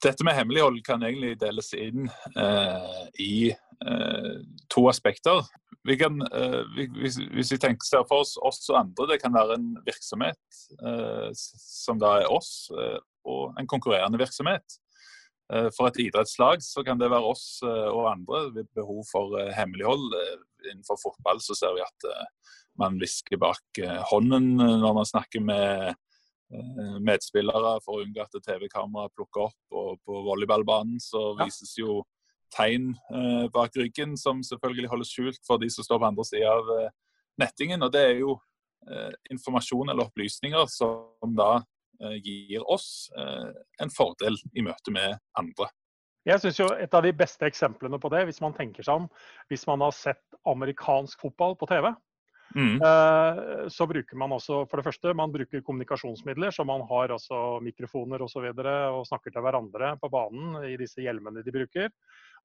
Dette 0.03 0.25
med 0.27 0.35
hemmelighold 0.35 0.81
kan 0.85 1.03
egentlig 1.05 1.37
deles 1.41 1.71
inn 1.77 2.09
eh, 2.37 2.97
i 3.21 3.35
eh, 3.49 4.33
to 4.69 4.83
aspekter. 4.91 5.45
Vi 5.87 5.95
kan, 5.97 6.19
eh, 6.27 6.61
hvis, 6.97 7.17
hvis, 7.31 7.53
vi 7.53 7.59
tenker 7.61 8.03
for 8.09 8.25
oss, 8.25 8.35
oss 8.37 8.63
og 8.69 8.79
andre, 8.81 9.07
det 9.13 9.21
kan 9.23 9.33
være 9.35 9.57
en 9.59 9.69
virksomhet 9.87 10.59
eh, 10.81 11.29
som 11.33 12.01
da 12.01 12.17
er 12.21 12.31
oss, 12.31 12.67
eh, 12.75 12.99
og 13.25 13.57
en 13.59 13.69
konkurrerende 13.71 14.19
virksomhet. 14.21 14.77
Eh, 15.53 15.71
for 15.77 15.87
et 15.89 16.01
idrettslag 16.03 16.61
så 16.65 16.83
kan 16.85 17.01
det 17.01 17.09
være 17.13 17.31
oss 17.31 17.47
og 17.65 18.05
andre 18.11 18.47
ved 18.59 18.71
behov 18.77 19.05
for 19.09 19.39
hemmelighold. 19.57 20.09
Innenfor 20.65 20.99
fotball 21.01 21.41
så 21.41 21.57
ser 21.57 21.77
vi 21.77 21.85
at 21.85 22.09
man 22.81 22.97
hvisker 22.99 23.39
bak 23.39 23.79
hånden 24.11 24.57
når 24.59 24.97
man 24.97 25.07
snakker 25.07 25.39
med 25.45 25.95
medspillere 27.01 27.79
for 27.81 27.97
å 27.97 28.03
unngå 28.05 28.21
at 28.21 28.35
TV-kamera 28.45 29.09
plukker 29.13 29.47
opp. 29.47 29.61
Og 29.73 29.97
på 30.05 30.19
volleyballbanen 30.27 30.99
så 31.01 31.31
vises 31.39 31.73
jo 31.79 32.03
tegn 32.53 32.91
eh, 33.13 33.45
bak 33.53 33.75
ryggen, 33.75 34.15
som 34.17 34.43
selvfølgelig 34.45 34.91
holdes 34.91 35.13
skjult 35.13 35.41
for 35.47 35.61
de 35.61 35.69
som 35.71 35.85
står 35.85 36.01
på 36.01 36.09
andre 36.09 36.25
sida 36.27 36.51
av 36.53 36.73
eh, 36.77 36.91
nettingen. 37.41 37.83
Og 37.85 37.93
det 37.93 38.03
er 38.09 38.19
jo 38.21 38.37
eh, 38.89 39.13
informasjon 39.33 39.91
eller 39.91 40.07
opplysninger 40.07 40.69
som 40.71 41.35
da 41.37 41.51
eh, 42.01 42.19
gir 42.21 42.65
oss 42.71 43.09
eh, 43.17 43.49
en 43.83 43.93
fordel 43.93 44.37
i 44.53 44.65
møte 44.65 44.93
med 44.95 45.17
andre. 45.39 45.69
Jeg 46.25 46.41
synes 46.41 46.57
jo 46.57 46.65
Et 46.73 46.95
av 46.97 47.03
de 47.05 47.11
beste 47.13 47.45
eksemplene 47.45 47.99
på 48.01 48.09
det, 48.09 48.23
hvis 48.25 48.41
man 48.41 48.55
tenker 48.57 48.85
seg 48.85 49.03
om, 49.03 49.09
hvis 49.51 49.67
man 49.69 49.83
har 49.85 49.93
sett 49.93 50.23
amerikansk 50.49 51.21
fotball 51.21 51.53
på 51.59 51.69
TV, 51.69 51.91
Mm. 52.55 52.79
Eh, 52.79 53.67
så 53.67 53.87
bruker 53.87 54.15
man 54.17 54.31
også 54.31 54.61
for 54.69 54.79
det 54.79 54.85
første 54.87 55.11
man 55.17 55.33
bruker 55.33 55.63
kommunikasjonsmidler, 55.65 56.53
så 56.55 56.63
man 56.67 56.85
har 56.87 57.11
også 57.11 57.59
mikrofoner 57.65 58.23
osv. 58.23 58.25
Og, 58.25 58.31
så 58.31 58.43
videre, 58.45 58.75
og 58.95 59.07
snakker 59.09 59.33
til 59.33 59.43
hverandre 59.43 59.95
på 59.99 60.09
banen 60.11 60.61
i 60.67 60.77
disse 60.79 61.03
hjelmene 61.03 61.43
de 61.43 61.53
bruker. 61.55 61.91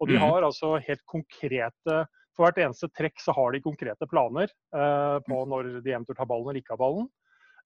Og 0.00 0.11
de 0.11 0.19
mm. 0.19 0.25
har 0.25 0.47
altså 0.47 0.79
helt 0.83 1.05
konkrete 1.07 2.05
For 2.37 2.47
hvert 2.47 2.61
eneste 2.62 2.88
trekk 2.97 3.21
så 3.21 3.35
har 3.37 3.52
de 3.52 3.61
konkrete 3.61 4.07
planer 4.09 4.49
eh, 4.49 5.17
på 5.26 5.40
når 5.50 5.81
de 5.85 5.93
eventuelt 5.93 6.21
har 6.23 6.31
ballen 6.31 6.50
eller 6.50 6.62
ikke 6.62 6.76
har 6.76 6.85
ballen. 6.85 7.11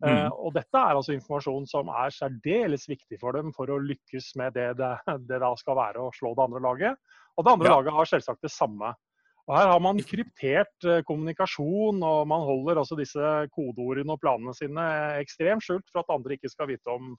Uh, 0.04 0.26
og 0.42 0.50
dette 0.56 0.74
er 0.74 0.98
altså 0.98 1.14
informasjon 1.14 1.68
som 1.70 1.88
er 1.88 2.10
særdeles 2.12 2.82
viktig 2.90 3.16
for 3.20 3.36
dem 3.36 3.52
for 3.54 3.70
å 3.70 3.78
lykkes 3.80 4.32
med 4.36 4.56
det 4.56 4.72
det, 4.80 4.90
det 5.30 5.38
da 5.40 5.52
skal 5.56 5.78
være 5.78 6.02
å 6.02 6.10
slå 6.12 6.34
det 6.34 6.44
andre 6.44 6.62
laget. 6.64 6.98
Og 7.38 7.46
det 7.46 7.52
andre 7.54 7.70
ja. 7.70 7.76
laget 7.78 7.96
har 7.96 8.10
selvsagt 8.10 8.42
det 8.44 8.52
samme. 8.52 8.90
Og 9.44 9.52
Her 9.58 9.68
har 9.68 9.80
man 9.82 10.00
kryptert 10.00 10.86
eh, 10.88 11.02
kommunikasjon, 11.04 12.00
og 12.00 12.28
man 12.30 12.46
holder 12.48 12.80
altså 12.80 12.96
disse 12.96 13.32
kodeordene 13.52 14.16
og 14.16 14.22
planene 14.22 14.54
sine 14.56 14.84
ekstremt 15.20 15.64
skjult 15.64 15.84
for 15.92 16.00
at 16.00 16.12
andre 16.14 16.38
ikke 16.38 16.52
skal 16.52 16.70
vite 16.70 16.88
om, 16.88 17.12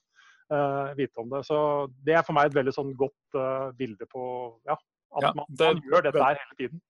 uh, 0.53 0.89
vite 0.97 1.21
om 1.21 1.29
det. 1.35 1.43
Så 1.45 1.59
Det 2.01 2.15
er 2.17 2.25
for 2.25 2.37
meg 2.37 2.49
et 2.49 2.57
veldig 2.57 2.73
sånn 2.73 2.95
godt 2.97 3.37
uh, 3.37 3.69
bilde 3.77 4.09
på 4.09 4.25
ja, 4.65 4.73
at 5.19 5.27
ja, 5.27 5.31
man, 5.37 5.45
det, 5.49 5.69
man, 5.69 5.83
gjør 5.85 6.05
dette 6.07 6.23
her 6.23 6.39
hele 6.41 6.57
tiden. 6.63 6.81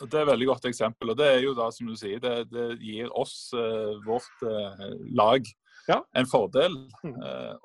Det 0.00 0.18
er 0.18 0.26
et 0.26 0.32
veldig 0.32 0.48
godt 0.50 0.66
eksempel. 0.68 1.12
og 1.12 1.20
Det 1.20 1.28
er 1.30 1.38
jo 1.44 1.52
da, 1.56 1.68
som 1.72 1.86
du 1.86 1.94
sier, 1.96 2.18
det, 2.20 2.34
det 2.50 2.66
gir 2.82 3.12
oss, 3.14 3.36
uh, 3.54 3.94
vårt 4.02 4.42
lag, 5.14 5.46
ja. 5.86 6.00
en 6.18 6.26
fordel. 6.26 6.74
Mm. 7.06 7.14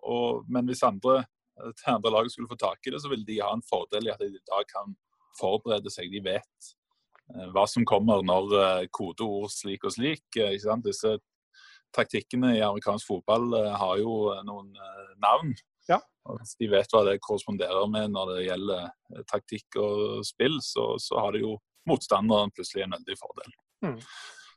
Og, 0.05 0.46
men 0.53 0.70
hvis 0.70 0.86
andre, 0.86 1.24
det 1.58 1.89
andre 1.89 2.13
laget 2.13 2.36
skulle 2.36 2.51
få 2.51 2.60
tak 2.62 2.86
i 2.86 2.93
det, 2.93 3.01
så 3.01 3.10
vil 3.10 3.25
de 3.25 3.39
ha 3.41 3.50
en 3.58 3.65
fordel 3.65 4.05
i 4.05 4.13
at 4.13 4.22
de 4.22 4.38
da 4.46 4.62
kan 4.70 4.93
forberede 5.39 5.89
seg. 5.89 6.13
De 6.13 6.22
vet 6.29 6.72
hva 7.53 7.65
som 7.69 7.85
kommer 7.88 8.23
når 8.25 8.55
eh, 8.59 8.88
kodeord 8.93 9.51
slik 9.53 9.85
og 9.88 9.95
slik. 9.95 10.23
Ikke 10.35 10.59
sant? 10.63 10.88
Disse 10.88 11.17
taktikkene 11.95 12.55
i 12.55 12.63
amerikansk 12.63 13.09
fotball 13.09 13.51
har 13.75 14.00
jo 14.00 14.31
noen 14.47 14.71
navn. 15.19 15.51
Ja. 15.89 15.97
de 16.59 16.67
vet 16.71 16.93
hva 16.93 17.01
det 17.03 17.17
korresponderer 17.25 17.89
med 17.91 18.13
når 18.13 18.29
det 18.29 18.43
gjelder 18.45 19.23
taktikk 19.27 19.75
og 19.81 20.21
spill, 20.23 20.59
så, 20.63 20.93
så 21.01 21.19
har 21.19 21.35
det 21.35 21.41
jo 21.41 21.57
motstanderen 21.89 22.53
plutselig 22.55 22.85
en 22.85 22.95
veldig 22.95 23.17
fordel. 23.19 23.57
Mm. 23.83 23.97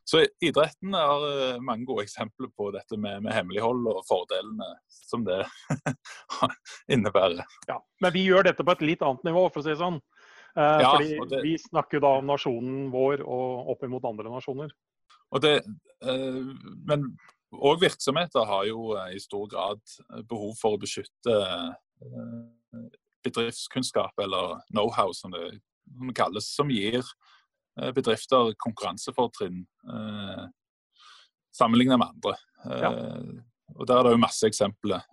Så 0.05 0.21
idretten 0.45 0.93
har 0.93 1.59
mange 1.65 1.87
gode 1.89 2.05
eksempler 2.05 2.51
på 2.55 2.69
dette 2.75 2.95
med, 2.95 3.23
med 3.25 3.33
hemmelighold 3.33 3.87
og 3.89 4.03
fordelene 4.07 4.67
som 4.93 5.25
det 5.25 5.41
innebærer. 6.93 7.41
Ja, 7.67 7.79
Men 8.01 8.13
vi 8.13 8.27
gjør 8.27 8.45
dette 8.45 8.63
på 8.63 8.75
et 8.75 8.85
litt 8.85 9.05
annet 9.05 9.25
nivå, 9.25 9.47
for 9.49 9.63
å 9.63 9.65
si 9.65 9.73
det 9.73 9.81
sånn. 9.81 9.97
Eh, 10.57 10.81
ja, 10.81 10.91
fordi 10.95 11.19
det, 11.29 11.41
vi 11.43 11.57
snakker 11.59 11.99
da 11.99 12.13
om 12.21 12.29
nasjonen 12.31 12.87
vår 12.93 13.23
og 13.27 13.71
opp 13.73 13.81
imot 13.83 14.05
andre 14.07 14.31
nasjoner. 14.31 14.71
Det, 15.43 15.55
eh, 16.07 16.43
men 16.87 17.09
òg 17.55 17.81
virksomheter 17.83 18.47
har 18.47 18.63
jo 18.69 18.93
eh, 18.95 19.17
i 19.17 19.19
stor 19.19 19.49
grad 19.51 19.81
behov 20.29 20.55
for 20.59 20.77
å 20.77 20.81
beskytte 20.81 21.35
bedriftskunnskap, 23.25 24.13
eller 24.21 24.61
know-how 24.71 25.11
som 25.15 25.33
det 25.33 25.59
kalles, 26.15 26.47
som 26.55 26.69
gir 26.71 27.03
bedrifter 27.95 28.53
konkurransefortrinn 28.61 29.63
sammenlignet 31.55 31.99
med 31.99 32.11
andre. 32.11 32.35
Ja. 32.69 32.91
Og 33.75 33.87
Der 33.87 33.97
er 33.97 34.07
det 34.07 34.13
jo 34.13 34.21
masse 34.21 34.47
eksempler. 34.47 35.03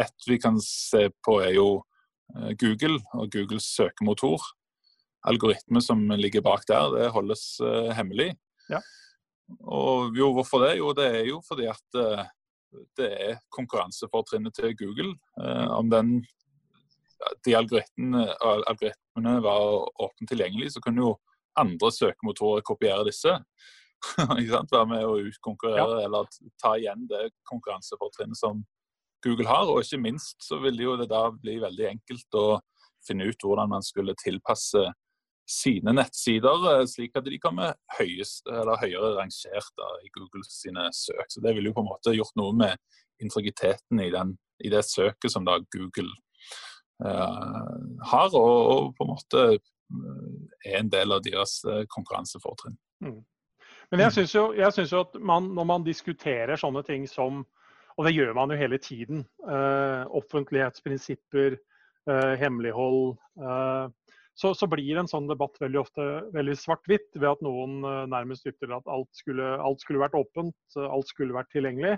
Et 0.00 0.28
vi 0.28 0.38
kan 0.40 0.56
se 0.62 1.08
på 1.26 1.36
er 1.44 1.54
jo 1.58 1.68
Google 2.60 2.98
og 3.14 3.30
Googles 3.32 3.66
søkemotor. 3.76 4.42
Algoritme 5.24 5.80
som 5.82 6.02
ligger 6.18 6.44
bak 6.44 6.66
der, 6.68 6.90
det 6.92 7.12
holdes 7.14 7.44
uh, 7.64 7.90
hemmelig. 7.96 8.34
Ja. 8.68 8.80
Og 9.60 10.16
jo, 10.16 10.32
hvorfor 10.36 10.64
det? 10.64 10.76
Jo, 10.80 10.92
det 10.96 11.06
er 11.06 11.28
jo 11.28 11.40
fordi 11.48 11.68
at 11.70 12.00
uh, 12.00 12.24
det 12.98 13.10
er 13.12 13.42
konkurransefortrinnet 13.54 14.56
til 14.56 14.74
Google. 14.76 15.12
Om 15.70 15.92
den, 15.92 16.08
de 17.46 17.54
algoritmene, 17.54 18.24
algoritmene 18.42 19.34
var 19.44 19.62
åpent 20.02 20.26
tilgjengelig, 20.28 20.72
så 20.74 20.82
kunne 20.82 21.04
jo 21.04 21.12
andre 21.54 21.92
søkemotorer 21.94 22.64
kopiere 22.66 23.06
disse. 23.06 23.36
Være 24.18 24.86
med 24.90 25.06
å 25.06 25.20
utkonkurrere 25.22 26.00
ja. 26.00 26.08
eller 26.08 26.26
ta 26.60 26.74
igjen 26.80 27.06
det 27.08 27.28
konkurransefortrinnet 27.48 28.38
som 28.38 28.64
Google 29.24 29.48
har. 29.48 29.70
Og 29.70 29.82
ikke 29.82 30.02
minst 30.02 30.44
så 30.44 30.60
vil 30.62 30.80
jo 30.80 30.98
det 31.00 31.08
da 31.12 31.26
bli 31.32 31.56
veldig 31.62 31.88
enkelt 31.90 32.38
å 32.38 32.46
finne 33.06 33.28
ut 33.28 33.44
hvordan 33.44 33.72
man 33.72 33.84
skulle 33.84 34.16
tilpasse 34.20 34.84
sine 35.50 35.92
nettsider, 35.92 36.62
eh, 36.70 36.86
slik 36.88 37.18
at 37.18 37.26
de 37.28 37.38
kommer 37.40 37.74
høyest, 37.98 38.48
høyere 38.48 39.12
rangert 39.18 39.72
da, 39.76 39.90
i 40.04 40.08
Google 40.14 40.44
sine 40.48 40.88
søk. 40.96 41.26
Så 41.28 41.42
Det 41.44 41.54
vil 41.56 41.68
jo 41.68 41.74
på 41.76 41.84
en 41.84 41.90
måte 41.90 42.16
gjort 42.16 42.36
noe 42.40 42.54
med 42.56 42.80
integriteten 43.20 44.00
i, 44.00 44.10
den, 44.10 44.36
i 44.64 44.72
det 44.72 44.84
søket 44.88 45.32
som 45.32 45.44
da 45.44 45.58
Google 45.74 46.10
uh, 47.04 47.76
har, 48.08 48.32
og, 48.32 48.56
og, 48.72 48.90
på 48.96 49.04
en 49.04 49.12
måte 49.12 49.44
er 50.64 50.80
en 50.80 50.88
del 50.90 51.12
av 51.12 51.20
deres 51.22 51.60
konkurransefortrinn. 51.92 52.78
Mm. 53.04 53.20
Men 53.92 54.00
jeg 54.00 54.14
syns 54.16 54.32
jo, 54.34 54.46
jo, 54.56 55.00
at 55.04 55.18
man, 55.20 55.50
når 55.54 55.66
man 55.68 55.84
diskuterer 55.84 56.56
sånne 56.58 56.82
ting 56.86 57.04
som 57.06 57.44
og 57.94 58.06
det 58.06 58.14
gjør 58.16 58.34
man 58.36 58.50
jo 58.50 58.58
hele 58.58 58.78
tiden. 58.82 59.22
Uh, 59.46 60.02
offentlighetsprinsipper, 60.18 61.58
uh, 62.10 62.34
hemmelighold. 62.40 63.14
Uh, 63.38 63.86
så, 64.34 64.50
så, 64.58 64.66
blir 64.70 64.98
en 64.98 65.10
sånn 65.10 65.28
debatt 65.30 65.60
veldig 65.62 65.78
ofte 65.78 66.06
veldig 66.34 66.56
svart-hvitt, 66.58 67.12
ved 67.14 67.28
at 67.30 67.44
noen 67.46 67.78
nærmest 68.10 68.48
ytrer 68.50 68.74
at 68.74 68.90
alt 68.90 69.10
skulle, 69.14 69.52
alt 69.62 69.84
skulle, 69.84 70.02
vært 70.02 70.16
åpent, 70.18 70.56
alt 70.74 71.06
skulle 71.06 71.36
vært 71.36 71.52
tilgjengelig. 71.54 71.94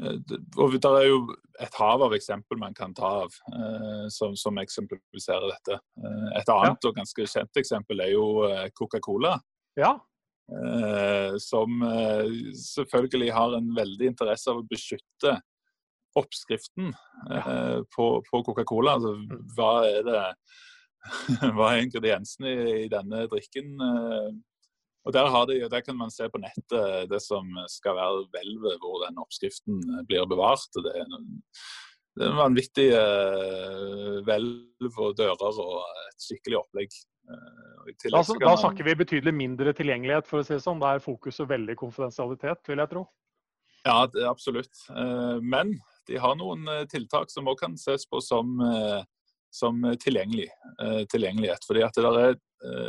Og 0.00 0.78
Det 0.80 0.88
er 0.88 1.10
jo 1.10 1.18
et 1.60 1.76
hav 1.76 2.00
av 2.06 2.16
eksempel 2.16 2.56
man 2.56 2.72
kan 2.72 2.94
ta 2.96 3.10
av 3.26 3.36
som, 4.08 4.32
som 4.32 4.56
eksemplifiserer 4.62 5.44
dette. 5.52 5.76
et 6.40 6.54
annet 6.54 6.80
ja. 6.80 6.88
og 6.88 6.96
ganske 6.96 7.28
kjent 7.28 7.60
eksempel 7.60 8.00
er 8.00 8.14
jo 8.14 8.24
Coca-Cola. 8.80 9.34
Ja. 9.76 9.98
Eh, 10.50 11.36
som 11.38 11.82
eh, 11.82 12.26
selvfølgelig 12.58 13.30
har 13.32 13.54
en 13.54 13.70
veldig 13.76 14.10
interesse 14.10 14.50
av 14.50 14.58
å 14.58 14.66
beskytte 14.66 15.36
oppskriften 16.18 16.90
eh, 17.30 17.78
på, 17.94 18.06
på 18.26 18.40
Coca-Cola. 18.48 18.96
Altså, 18.98 19.14
mm. 19.14 19.44
hva 19.54 19.72
er 19.86 20.06
det 20.08 20.22
hva 21.56 21.70
er 21.70 21.84
ingrediensene 21.84 22.50
i, 22.50 22.72
i 22.84 22.88
denne 22.92 23.22
drikken? 23.30 23.70
Og 25.00 25.14
der, 25.16 25.30
de, 25.48 25.60
der, 25.72 25.84
kan 25.86 25.96
man 25.96 26.10
se 26.12 26.26
på 26.28 26.42
nettet 26.42 27.06
det 27.08 27.22
som 27.24 27.46
skal 27.72 27.96
være 27.96 28.26
hvelvet 28.34 28.82
hvor 28.82 29.06
den 29.06 29.16
oppskriften 29.22 29.78
blir 30.10 30.26
bevart. 30.28 30.68
Det 30.76 30.92
er 30.92 31.06
det 32.18 32.26
er 32.26 32.34
en 32.34 32.40
vanvittig 32.42 32.88
hvelv 34.26 34.98
og 34.98 35.16
dører 35.16 35.62
og 35.62 35.78
et 36.10 36.26
skikkelig 36.26 36.58
opplegg. 36.58 36.98
Uh, 37.30 37.92
da, 38.10 38.22
da, 38.22 38.56
snakker 38.58 38.86
vi 38.86 38.96
betydelig 39.00 39.32
mindre 39.34 39.74
tilgjengelighet, 39.76 40.28
for 40.28 40.40
å 40.40 40.46
si 40.46 40.54
det 40.56 40.64
sånn. 40.64 40.82
Da 40.82 40.94
er 40.94 41.04
fokuset 41.04 41.48
veldig 41.50 41.76
konfidensialitet, 41.80 42.62
vil 42.68 42.82
jeg 42.82 42.92
tro. 42.92 43.06
Ja, 43.86 44.02
absolutt. 44.28 44.82
Uh, 44.92 45.38
men 45.40 45.78
de 46.10 46.20
har 46.20 46.36
noen 46.38 46.66
tiltak 46.90 47.32
som 47.32 47.48
også 47.50 47.64
kan 47.64 47.76
ses 47.80 48.06
på 48.10 48.20
som, 48.24 48.56
som 49.54 49.76
tilgjengelig, 50.02 50.48
tilgjengelighet. 51.12 51.62
Fordi 51.68 51.84
at 51.86 51.94
det 51.94 52.24
er, 52.24 52.38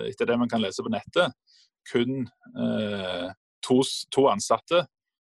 etter 0.09 0.31
det 0.31 0.37
man 0.41 0.49
kan 0.49 0.63
lese 0.63 0.81
på 0.81 0.89
nettet, 0.89 1.35
kun 1.91 2.25
to, 3.61 3.77
to 4.09 4.25
ansatte 4.31 4.81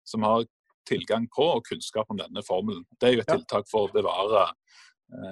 som 0.09 0.27
har 0.27 0.43
tilgang 0.89 1.29
på 1.37 1.47
og 1.57 1.65
kunnskap 1.69 2.11
om 2.13 2.21
denne 2.21 2.43
formelen. 2.47 2.85
Det 3.01 3.09
er 3.09 3.17
jo 3.17 3.25
et 3.25 3.33
tiltak 3.33 3.69
for 3.71 3.89
å 3.89 3.95
bevare 3.95 4.45
eh, 4.45 4.55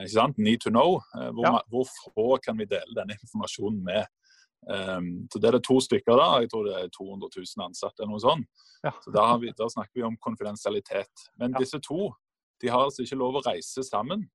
ikke 0.02 0.14
sant? 0.14 0.38
need 0.38 0.60
to 0.60 0.70
know. 0.70 1.00
Eh, 1.16 1.30
hvor, 1.30 1.46
ja. 1.46 1.60
hvor, 1.68 1.88
få 2.14 2.36
kan 2.44 2.58
vi 2.58 2.68
dele 2.70 2.96
denne 2.96 3.16
informasjonen 3.18 3.80
med? 3.84 4.04
Um, 4.62 5.26
så 5.32 5.40
Det 5.42 5.48
er 5.48 5.56
det 5.58 5.64
to 5.66 5.80
stykker 5.82 6.14
da, 6.14 6.26
jeg 6.38 6.52
tror 6.52 6.68
det 6.68 6.74
er 6.78 6.92
200 6.94 7.30
000 7.36 7.64
ansatte. 7.66 8.02
eller 8.02 8.12
noe 8.12 8.22
sånt. 8.22 8.46
Ja. 8.82 8.92
Så 9.02 9.10
da, 9.14 9.24
vi, 9.42 9.50
da, 9.58 9.66
snakker 9.68 9.98
vi 9.98 10.06
om 10.06 10.18
konfidensialitet. 10.22 11.26
Men 11.38 11.56
ja. 11.56 11.64
disse 11.64 11.80
to 11.82 12.12
de 12.62 12.70
har 12.70 12.84
altså 12.86 13.02
ikke 13.02 13.18
lov 13.18 13.40
å 13.40 13.42
reise 13.42 13.82
sammen. 13.82 14.28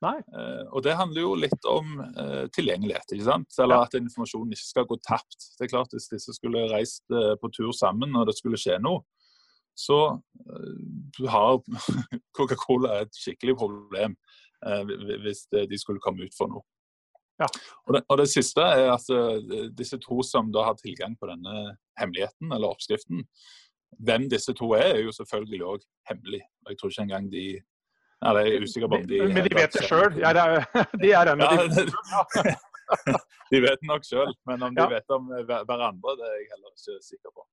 Uh, 0.00 0.64
og 0.72 0.82
Det 0.84 0.96
handler 0.96 1.20
jo 1.20 1.32
litt 1.36 1.66
om 1.68 1.98
uh, 2.00 2.44
tilgjengelighet, 2.56 3.12
ikke 3.12 3.26
sant? 3.26 3.56
eller 3.60 3.84
at 3.84 3.96
informasjonen 3.96 4.52
ikke 4.56 4.68
skal 4.68 4.86
gå 4.88 4.96
tapt. 5.04 5.48
Det 5.58 5.66
er 5.66 5.72
klart 5.72 5.92
Hvis 5.92 6.08
disse 6.12 6.36
skulle 6.36 6.68
reist 6.72 7.04
uh, 7.12 7.36
på 7.40 7.50
tur 7.52 7.72
sammen 7.76 8.16
og 8.16 8.28
det 8.28 8.36
skulle 8.36 8.60
skje 8.60 8.78
noe, 8.80 9.04
så 9.76 10.18
har 11.30 11.60
Coca-Cola 12.36 13.00
et 13.00 13.16
skikkelig 13.16 13.54
problem 13.60 14.16
hvis 15.24 15.46
de 15.50 15.78
skulle 15.80 16.02
komme 16.04 16.26
ut 16.28 16.36
for 16.36 16.52
noe. 16.52 16.66
Ja. 17.40 17.48
Og, 17.86 17.94
det, 17.94 18.02
og, 18.08 18.18
det, 18.20 18.28
siste 18.28 18.60
er 18.60 18.90
at 18.92 19.06
uh, 19.08 19.70
disse 19.72 19.96
to 20.02 20.20
som 20.26 20.50
da 20.52 20.66
har 20.66 20.76
tilgang 20.76 21.16
på 21.16 21.30
denne 21.30 21.74
hemmeligheten, 22.00 22.52
eller 22.52 22.68
oppskriften, 22.68 23.24
hvem 24.06 24.28
disse 24.30 24.52
to 24.56 24.74
er, 24.76 24.90
er 24.92 25.02
jo 25.06 25.14
selvfølgelig 25.16 25.62
òg 25.72 25.86
hemmelig. 26.10 26.42
Jeg 26.68 26.78
tror 26.78 26.92
ikke 26.92 27.06
engang 27.08 27.32
de 27.32 27.44
Nei, 28.20 28.32
det 28.36 28.40
er 28.52 28.64
usikker 28.66 28.90
på 28.92 28.98
om 29.00 29.04
de 29.08 29.18
Men 29.32 29.46
de 29.46 29.54
vet 29.56 29.72
det 29.72 29.86
sjøl? 29.88 30.10
De 31.02 31.12
er 31.16 31.30
ennå 31.32 31.46
ja, 31.48 31.62
de, 31.72 32.52
de 33.54 33.60
vet 33.64 33.86
nok 33.88 34.04
sjøl, 34.04 34.34
men 34.50 34.66
om 34.66 34.76
de 34.76 34.82
ja. 34.82 34.90
vet 34.90 35.14
om 35.16 35.30
hverandre, 35.48 36.12
det 36.18 36.26
er 36.28 36.34
jeg 36.36 36.50
heller 36.50 36.74
ikke 36.74 36.98
sikker 37.06 37.32
på. 37.32 37.46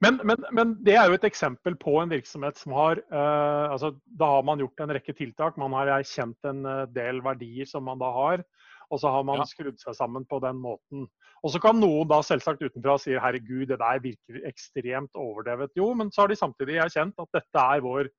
Men, 0.00 0.20
men, 0.24 0.44
men, 0.54 0.74
det 0.84 0.94
er 0.96 1.10
jo 1.10 1.16
et 1.18 1.26
eksempel 1.28 1.76
på 1.80 1.98
en 2.00 2.12
virksomhet 2.12 2.58
som 2.58 2.74
har 2.76 3.00
uh, 3.12 3.72
altså, 3.72 3.92
Da 4.18 4.30
har 4.36 4.46
man 4.46 4.62
gjort 4.62 4.80
en 4.82 4.94
rekke 4.96 5.14
tiltak. 5.18 5.58
Man 5.60 5.74
har 5.76 5.90
erkjent 5.98 6.48
en 6.48 6.64
uh, 6.66 6.86
del 6.90 7.20
verdier 7.24 7.68
som 7.68 7.84
man 7.86 8.00
da 8.00 8.10
har. 8.14 8.44
Og 8.92 9.00
så 9.00 9.12
har 9.12 9.24
man 9.24 9.40
ja. 9.40 9.48
skrudd 9.48 9.78
seg 9.80 9.96
sammen 9.96 10.24
på 10.28 10.38
den 10.44 10.58
måten. 10.60 11.06
Og 11.42 11.52
så 11.52 11.60
kan 11.62 11.78
noen 11.80 12.08
da 12.10 12.20
selvsagt 12.24 12.62
utenfra 12.62 12.98
si 13.00 13.14
herregud, 13.16 13.70
det 13.70 13.78
der 13.80 14.02
virker 14.04 14.42
ekstremt 14.48 15.16
overdrevet. 15.18 15.72
Jo, 15.78 15.90
men 15.96 16.12
så 16.12 16.24
har 16.24 16.32
de 16.32 16.38
samtidig 16.38 16.76
erkjent 16.82 17.16
at 17.22 17.38
dette 17.38 17.62
er 17.62 17.84
vår, 17.84 18.10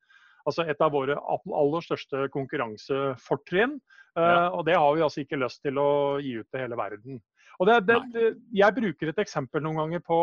altså 0.50 0.66
et 0.66 0.82
av 0.82 0.96
våre 0.96 1.20
aller 1.20 1.86
største 1.86 2.26
konkurransefortrinn. 2.34 3.78
Uh. 4.18 4.50
Og 4.58 4.66
det 4.66 4.76
har 4.78 4.98
vi 4.98 5.06
altså 5.06 5.22
ikke 5.24 5.42
lyst 5.42 5.62
til 5.66 5.78
å 5.82 5.92
gi 6.22 6.40
ut 6.42 6.50
til 6.50 6.66
hele 6.66 6.80
verden. 6.80 7.22
Og 7.62 7.70
det, 7.70 7.78
det, 7.86 8.00
det, 8.14 8.34
jeg 8.58 8.76
bruker 8.76 9.12
et 9.12 9.22
eksempel 9.22 9.62
noen 9.62 9.84
ganger 9.84 10.04
på 10.06 10.20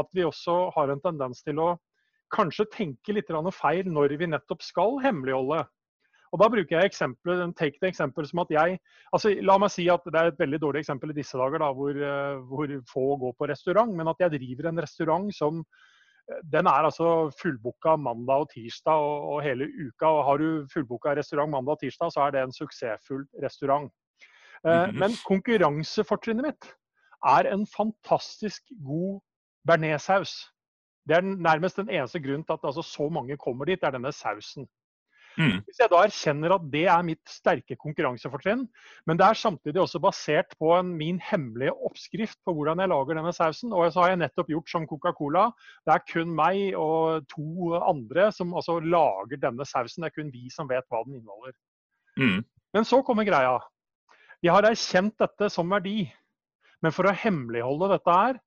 at 0.00 0.08
vi 0.12 0.24
også 0.26 0.70
har 0.74 0.90
en 0.90 1.02
tendens 1.02 1.42
til 1.42 1.60
å 1.62 1.74
kanskje 2.34 2.66
tenke 2.72 3.14
litt 3.14 3.30
feil 3.54 3.88
når 3.90 4.16
vi 4.18 4.26
nettopp 4.26 4.62
skal 4.62 4.98
hemmeligholde. 5.02 5.64
Og 6.34 6.40
Da 6.42 6.48
bruker 6.50 6.80
jeg 6.80 6.90
eksempler, 6.90 7.44
take 7.54 7.78
det 7.78 7.92
eksempel 7.92 8.26
som 8.26 8.40
at 8.42 8.50
jeg 8.50 8.78
altså 9.14 9.30
La 9.46 9.54
meg 9.58 9.70
si 9.70 9.86
at 9.88 10.02
det 10.02 10.18
er 10.18 10.32
et 10.32 10.40
veldig 10.40 10.58
dårlig 10.60 10.82
eksempel 10.82 11.12
i 11.12 11.18
disse 11.20 11.38
dager 11.38 11.62
da, 11.62 11.70
hvor, 11.72 11.94
eh, 11.94 12.40
hvor 12.50 12.70
få 12.90 13.04
går 13.22 13.34
på 13.38 13.48
restaurant, 13.48 13.94
men 13.94 14.10
at 14.10 14.18
jeg 14.18 14.34
driver 14.34 14.68
en 14.68 14.82
restaurant 14.82 15.28
som 15.34 15.60
eh, 15.62 16.40
den 16.42 16.66
er 16.66 16.88
altså 16.88 17.30
fullbooka 17.38 17.94
mandag 18.02 18.48
og 18.48 18.50
tirsdag 18.50 18.98
og, 18.98 19.28
og, 19.30 19.42
hele 19.46 19.68
uka. 19.78 20.08
og 20.08 20.24
Har 20.24 20.42
du 20.42 20.48
fullbooka 20.74 21.14
restaurant 21.14 21.54
mandag 21.54 21.78
og 21.78 21.84
tirsdag, 21.84 22.10
så 22.10 22.26
er 22.26 22.34
det 22.34 22.42
en 22.42 22.56
suksessfull 22.58 23.22
restaurant. 23.42 23.92
Mm 24.64 24.70
-hmm. 24.70 24.98
Men 24.98 25.10
konkurransefortrinnet 25.28 26.42
mitt 26.42 26.74
er 27.24 27.52
en 27.52 27.66
fantastisk 27.66 28.62
god 28.82 29.20
bearnéssaus. 29.68 30.36
Det 31.04 31.18
er 31.18 31.26
nærmest 31.26 31.76
den 31.76 31.90
eneste 31.92 32.20
grunnen 32.22 32.44
til 32.44 32.56
at 32.56 32.64
altså, 32.64 32.82
så 32.82 33.08
mange 33.12 33.36
kommer 33.36 33.68
dit, 33.68 33.82
er 33.82 33.92
denne 33.92 34.12
sausen. 34.12 34.68
Mm. 35.34 35.58
Hvis 35.66 35.80
jeg 35.80 35.90
da 35.90 36.00
erkjenner 36.06 36.52
at 36.54 36.66
det 36.70 36.84
er 36.86 37.06
mitt 37.06 37.22
sterke 37.30 37.74
konkurransefortrinn, 37.80 38.62
men 39.06 39.18
det 39.18 39.26
er 39.26 39.38
samtidig 39.38 39.80
også 39.82 39.98
basert 40.02 40.54
på 40.60 40.70
en, 40.76 40.92
min 40.94 41.18
hemmelige 41.18 41.74
oppskrift 41.88 42.38
på 42.46 42.54
hvordan 42.54 42.82
jeg 42.84 42.92
lager 42.92 43.18
denne 43.18 43.32
sausen, 43.34 43.74
og 43.74 43.90
så 43.92 44.04
har 44.04 44.12
jeg 44.12 44.22
nettopp 44.22 44.52
gjort 44.54 44.70
som 44.70 44.86
Coca-Cola. 44.90 45.48
Det 45.86 45.96
er 45.96 46.06
kun 46.12 46.34
meg 46.38 46.78
og 46.78 47.26
to 47.34 47.74
andre 47.80 48.30
som 48.36 48.54
altså 48.54 48.78
lager 48.78 49.42
denne 49.42 49.66
sausen. 49.66 50.04
Det 50.06 50.12
er 50.12 50.18
kun 50.20 50.32
vi 50.34 50.46
som 50.54 50.70
vet 50.70 50.86
hva 50.88 51.02
den 51.06 51.18
inneholder. 51.18 51.56
Mm. 52.20 52.44
Men 52.74 52.86
så 52.86 53.02
kommer 53.06 53.26
greia. 53.26 53.58
Jeg 54.44 54.54
har 54.54 54.66
erkjent 54.68 55.18
dette 55.18 55.50
som 55.50 55.70
verdi. 55.72 56.04
Men 56.84 56.92
for 56.94 57.08
å 57.08 57.16
hemmeligholde 57.16 57.94
dette 57.94 58.14
her, 58.14 58.38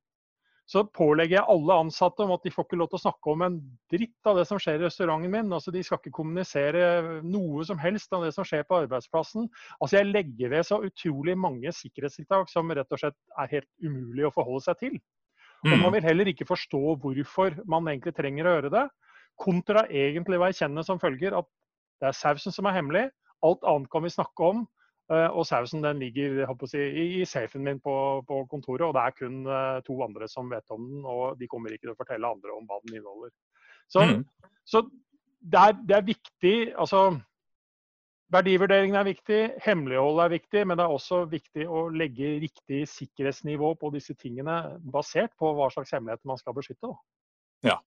så 0.67 0.83
pålegger 0.91 1.37
jeg 1.37 1.47
alle 1.47 1.75
ansatte 1.79 2.25
om 2.25 2.33
at 2.35 2.43
de 2.43 2.51
får 2.51 2.65
ikke 2.67 2.79
lov 2.81 2.89
til 2.91 2.99
å 2.99 3.03
snakke 3.05 3.31
om 3.31 3.43
en 3.45 3.53
dritt 3.91 4.27
av 4.27 4.35
det 4.35 4.43
som 4.49 4.59
skjer 4.59 4.81
i 4.81 4.83
restauranten 4.83 5.31
min. 5.31 5.53
Altså, 5.55 5.71
de 5.71 5.83
skal 5.85 6.01
ikke 6.01 6.17
kommunisere 6.17 7.21
noe 7.23 7.63
som 7.67 7.79
helst 7.79 8.11
av 8.15 8.25
det 8.27 8.33
som 8.35 8.47
skjer 8.47 8.65
på 8.67 8.81
arbeidsplassen. 8.81 9.47
Altså, 9.79 9.95
jeg 9.95 10.09
legger 10.09 10.51
ved 10.51 10.67
så 10.67 10.81
utrolig 10.83 11.37
mange 11.39 11.71
sikkerhetstiltak 11.71 12.51
som 12.51 12.73
rett 12.75 12.91
og 12.91 12.99
slett 12.99 13.15
er 13.39 13.53
helt 13.53 13.69
umulig 13.79 14.27
å 14.27 14.33
forholde 14.35 14.65
seg 14.67 14.81
til. 14.83 14.99
Og 15.63 15.71
Man 15.71 15.87
mm. 15.87 15.93
vil 15.95 16.09
heller 16.09 16.31
ikke 16.33 16.49
forstå 16.51 16.81
hvorfor 17.01 17.55
man 17.65 17.87
egentlig 17.87 18.17
trenger 18.19 18.49
å 18.49 18.57
gjøre 18.57 18.73
det. 18.75 18.85
Kontra 19.39 19.85
egentlig 19.87 20.41
å 20.41 20.49
erkjenne 20.49 20.83
som 20.83 20.99
følger 20.99 21.37
at 21.39 21.47
det 22.01 22.11
er 22.11 22.17
sausen 22.17 22.53
som 22.53 22.67
er 22.67 22.75
hemmelig. 22.75 23.07
Alt 23.45 23.63
annet 23.63 23.89
kan 23.93 24.03
vi 24.03 24.11
snakke 24.11 24.51
om. 24.51 24.67
Eh, 25.07 25.29
og 25.31 25.45
sausen 25.47 25.85
den 25.85 26.01
ligger 26.03 26.41
si, 26.67 26.81
i, 27.21 27.25
safen 27.25 27.63
min 27.63 27.79
på, 27.79 27.95
på, 28.27 28.41
kontoret, 28.51 28.83
og 28.89 28.93
det 28.97 29.03
er 29.05 29.15
kun 29.15 29.37
uh, 29.47 29.79
to 29.87 29.95
andre 30.03 30.27
som 30.27 30.49
vet 30.51 30.75
om 30.75 30.83
den. 30.83 31.05
Og 31.07 31.39
de 31.39 31.47
kommer 31.47 31.71
ikke 31.71 31.87
til 31.87 31.93
å 31.93 31.99
fortelle 31.99 32.27
andre 32.27 32.51
om 32.51 32.67
hva 32.67 32.81
den 32.83 32.97
inneholder. 32.99 33.31
Så, 33.87 34.03
mm. 34.03 34.51
så 34.67 34.83
det, 35.39 35.61
er, 35.61 35.79
det, 35.79 35.95
er, 35.95 36.05
viktig 36.11 36.55
altså 36.75 37.07
Verdivurderingen 38.35 38.97
er 38.99 39.05
viktig, 39.07 39.39
hemmelighold 39.63 40.19
er 40.19 40.33
viktig, 40.33 40.65
men 40.67 40.75
det 40.75 40.83
er 40.83 40.91
også 40.91 41.21
viktig 41.31 41.63
å 41.71 41.85
legge 41.87 42.33
riktig 42.43 42.81
sikkerhetsnivå 42.91 43.69
på 43.79 43.93
disse 43.93 44.17
tingene, 44.19 44.57
basert 44.83 45.31
på 45.39 45.53
hva 45.55 45.69
slags 45.71 45.95
hemmeligheter 45.95 46.27
man 46.27 46.41
skal 46.41 46.57
beskytte. 46.57 46.89
Da. 46.91 47.69
Ja. 47.69 47.77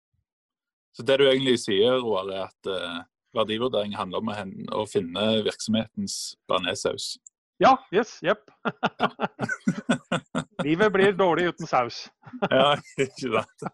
Så 0.97 1.05
det 1.05 1.19
du 1.21 1.27
egentlig 1.27 1.59
sier, 1.61 2.01
Roar, 2.01 2.33
er 2.33 2.47
at 2.47 2.73
uh 2.73 3.03
verdivurdering 3.37 3.95
handler 3.97 4.23
om 4.23 4.31
å, 4.75 4.87
finne 4.91 5.27
virksomhetens 5.47 6.37
bearnéssaus. 6.51 7.15
Ja. 7.61 7.75
Yes. 7.93 8.17
Jepp. 8.25 8.49
Livet 10.65 10.93
blir 10.93 11.13
dårlig 11.13 11.51
uten 11.53 11.69
saus. 11.69 12.07
ja, 12.51 12.73
ikke 12.97 13.35
sant. 13.35 13.65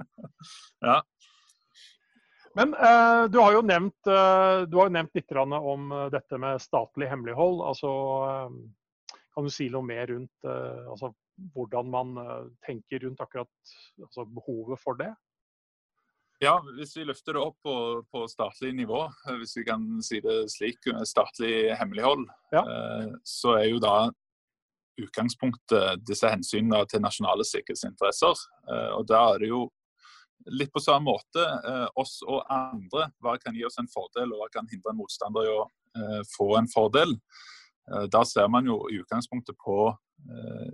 ja. 0.88 0.98
Men 2.54 2.74
eh, 2.74 3.24
du 3.30 3.38
har 3.38 3.54
jo 3.54 3.62
nevnt, 3.66 4.10
eh, 4.10 4.62
du 4.70 4.76
har 4.78 4.90
nevnt 4.94 5.14
litt 5.14 5.32
om 5.34 5.90
uh, 5.90 6.06
dette 6.10 6.38
med 6.38 6.62
statlig 6.62 7.08
hemmelighold. 7.10 7.62
Altså, 7.66 7.90
kan 9.34 9.46
du 9.46 9.50
si 9.50 9.68
noe 9.70 9.82
mer 9.82 10.06
rundt 10.10 10.46
altså, 10.46 11.10
hvordan 11.54 11.88
man 11.90 12.12
tenker 12.62 13.02
rundt 13.02 13.22
akkurat 13.22 13.50
altså, 13.98 14.22
behovet 14.30 14.78
for 14.78 14.98
det? 14.98 15.10
Ja, 16.44 16.58
hvis 16.76 16.92
vi 16.98 17.06
løfter 17.08 17.36
det 17.36 17.40
opp 17.40 17.56
på, 17.64 17.74
på, 18.12 18.26
statlig 18.28 18.74
nivå, 18.76 19.06
eh, 19.08 19.36
hvis 19.40 19.56
vi 19.56 19.64
kan 19.64 19.84
si 20.04 20.20
det 20.24 20.42
slik, 20.52 20.82
eh, 20.92 21.04
statlig 21.08 21.72
hemmelighold, 21.78 22.26
ja. 22.52 22.60
eh, 22.60 23.14
så 23.24 23.56
er 23.62 23.70
jo 23.70 23.80
da 23.80 24.10
utgangspunktet 25.00 26.04
disse 26.06 26.28
hensynene 26.30 26.84
til 26.90 27.02
nasjonale 27.02 27.46
sikkerhetsinteresser. 27.48 28.44
Eh, 28.68 28.90
og 28.98 29.08
da 29.10 29.22
er 29.32 29.42
det 29.42 29.50
jo 29.50 29.64
litt 30.52 30.72
på 30.74 30.82
samme 30.84 31.08
måte. 31.08 31.40
Eh, 31.40 31.86
oss 32.00 32.18
og 32.26 32.44
andre. 32.52 33.08
Hva 33.24 33.38
kan 33.40 33.56
gi 33.56 33.64
oss 33.66 33.80
en 33.80 33.90
fordel, 33.90 34.34
og 34.34 34.44
hva 34.44 34.50
kan 34.52 34.68
hindre 34.70 34.92
en 34.92 35.00
motstander 35.00 35.48
i 35.48 35.54
å 35.54 35.64
eh, 35.64 36.22
få 36.36 36.54
en 36.60 36.70
fordel? 36.70 37.18
Da 38.08 38.22
ser 38.24 38.46
man 38.48 38.64
jo 38.64 38.78
i 38.88 38.94
utgangspunktet 38.96 39.58
på 39.60 39.74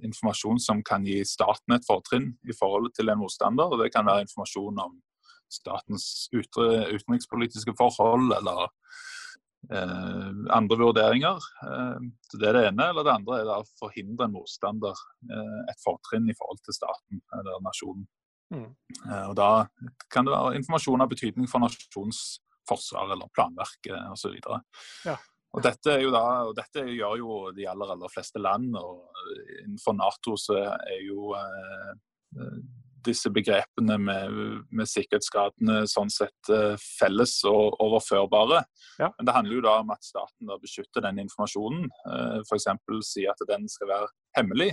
informasjon 0.06 0.61
som 0.62 0.78
kan 0.87 1.02
gi 1.02 1.16
staten 1.26 1.74
et 1.74 1.83
fortrinn 1.83 2.28
i 2.46 2.54
forhold 2.54 2.92
til 2.94 3.11
en 3.11 3.18
motstander. 3.18 3.66
og 3.66 3.83
Det 3.83 3.88
kan 3.90 4.06
være 4.06 4.28
informasjon 4.28 4.78
om 4.78 4.92
statens 5.52 6.28
utenrikspolitiske 6.32 7.74
forhold 7.78 8.34
eller 8.36 8.68
eh, 9.72 10.28
andre 10.56 10.78
vurderinger. 10.80 11.48
Eh, 11.66 11.98
det 12.36 12.48
er 12.48 12.58
det 12.58 12.64
ene. 12.70 12.90
Eller 12.90 13.06
det 13.06 13.16
andre 13.16 13.40
er 13.42 13.52
å 13.56 13.66
forhindre 13.80 14.28
en 14.28 14.36
motstander 14.36 15.04
eh, 15.30 15.58
et 15.72 15.84
fortrinn 15.84 16.30
i 16.30 16.36
forhold 16.38 16.62
til 16.66 16.76
staten 16.76 17.22
eller 17.38 17.64
nasjonen. 17.66 18.06
Mm. 18.54 18.70
Eh, 19.06 19.26
og 19.30 19.34
Da 19.38 19.50
kan 20.10 20.26
det 20.26 20.36
være 20.36 20.56
informasjon 20.60 21.04
av 21.04 21.10
betydning 21.12 21.50
for 21.50 21.62
nasjonens 21.62 22.40
forsvar 22.68 23.10
eller 23.14 23.30
planverk 23.34 23.88
osv. 24.12 24.36
Ja. 25.06 25.16
Og 25.50 25.64
dette, 25.64 25.96
er 25.96 26.04
jo 26.04 26.12
da, 26.14 26.24
og 26.46 26.52
dette 26.54 26.84
gjør 26.86 27.16
jo 27.18 27.38
de 27.54 27.64
aller, 27.66 27.90
aller 27.96 28.12
fleste 28.12 28.38
land. 28.38 28.76
og 28.78 29.08
Innenfor 29.64 29.96
Nato 29.98 30.36
så 30.38 30.60
er 30.62 31.00
jo 31.02 31.32
eh, 31.34 31.96
disse 33.06 33.30
begrepene 33.32 33.96
med, 33.98 34.36
med, 34.70 34.88
sikkerhetsskadene 34.88 35.82
sånn 35.90 36.10
sett 36.12 36.50
eh, 36.52 36.74
felles 36.98 37.34
og 37.48 37.78
overførbare. 37.82 38.62
Ja. 39.00 39.10
Men 39.16 39.28
det 39.28 39.34
handler 39.36 39.56
jo 39.56 39.64
da 39.66 39.74
om 39.82 39.92
at 39.94 40.04
staten 40.04 40.52
beskytter 40.62 41.04
den 41.06 41.22
informasjonen. 41.24 41.88
Eh, 42.10 42.38
F.eks. 42.44 42.68
sier 43.08 43.32
at 43.32 43.44
den 43.48 43.68
skal 43.70 43.90
være 43.90 44.10
hemmelig. 44.38 44.70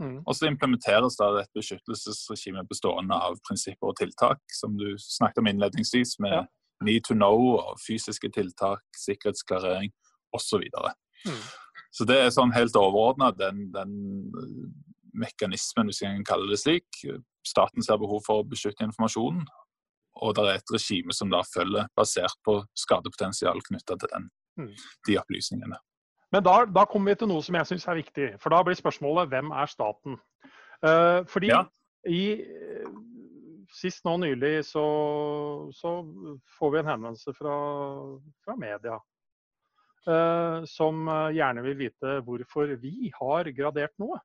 Mm. 0.00 0.20
Og 0.24 0.36
så 0.36 0.48
implementeres 0.48 1.18
da 1.20 1.30
et 1.40 1.52
beskyttelsesregime 1.56 2.64
bestående 2.70 3.16
av 3.16 3.38
prinsipper 3.48 3.92
og 3.92 3.98
tiltak, 4.00 4.40
som 4.56 4.76
du 4.80 4.94
snakket 5.00 5.42
om 5.42 5.50
innledningsvis, 5.52 6.18
med 6.20 6.38
Ja. 6.40 6.46
need 6.82 7.04
to 7.04 7.14
know 7.14 7.56
og 7.58 7.76
fysiske 7.86 8.30
tiltak, 8.32 8.80
sikkerhetsklarering 8.96 9.92
osv. 10.32 10.62
Så, 10.72 10.92
Mm. 11.26 11.42
så 11.92 12.06
det 12.06 12.16
er 12.16 12.30
sånn 12.30 12.54
helt 12.54 12.72
overordna 12.72 13.30
den, 13.36 13.70
den 13.72 14.32
mekanismen, 15.12 15.90
hvis 15.90 16.00
jeg 16.02 16.14
kan 16.16 16.24
kalle 16.24 16.48
det 16.50 16.60
slik. 16.62 16.88
Staten 17.46 17.82
ser 17.82 17.96
behov 17.98 18.20
for 18.26 18.42
å 18.42 18.48
beskytte 18.48 18.84
informasjonen, 18.84 19.46
og 20.20 20.34
det 20.36 20.44
er 20.44 20.58
et 20.58 20.72
regime 20.74 21.14
som 21.16 21.30
da 21.32 21.40
følger 21.46 21.86
basert 21.96 22.36
på 22.44 22.58
skadepotensial 22.76 23.62
knytta 23.68 23.96
til 23.98 24.08
den, 24.12 24.30
Mm. 24.58 24.74
de 25.06 25.16
opplysningene. 25.16 25.78
Men 26.32 26.42
da, 26.42 26.64
da 26.66 26.84
kommer 26.84 27.12
vi 27.12 27.20
til 27.22 27.28
noe 27.28 27.42
som 27.42 27.54
jeg 27.54 27.66
syns 27.66 27.86
er 27.88 27.94
viktig. 28.02 28.26
For 28.42 28.50
da 28.50 28.62
blir 28.62 28.74
spørsmålet 28.74 29.30
hvem 29.30 29.50
er 29.56 29.66
staten? 29.66 30.18
Eh, 30.82 31.24
fordi 31.24 31.48
Ja. 31.48 31.64
i 32.06 32.44
Sist 33.72 34.02
nå 34.04 34.16
nylig 34.18 34.64
så, 34.66 34.82
så 35.72 35.90
får 36.58 36.72
vi 36.72 36.78
en 36.80 36.86
henvendelse 36.90 37.32
fra, 37.38 37.54
fra 38.44 38.56
media. 38.56 38.98
eh, 40.08 40.64
som 40.64 41.06
eh, 41.08 41.34
gjerne 41.36 41.62
vil 41.62 41.76
vite 41.76 42.16
hvorfor 42.26 42.72
vi 42.80 43.12
har 43.14 43.44
gradert 43.52 43.92
noe. 43.98 44.18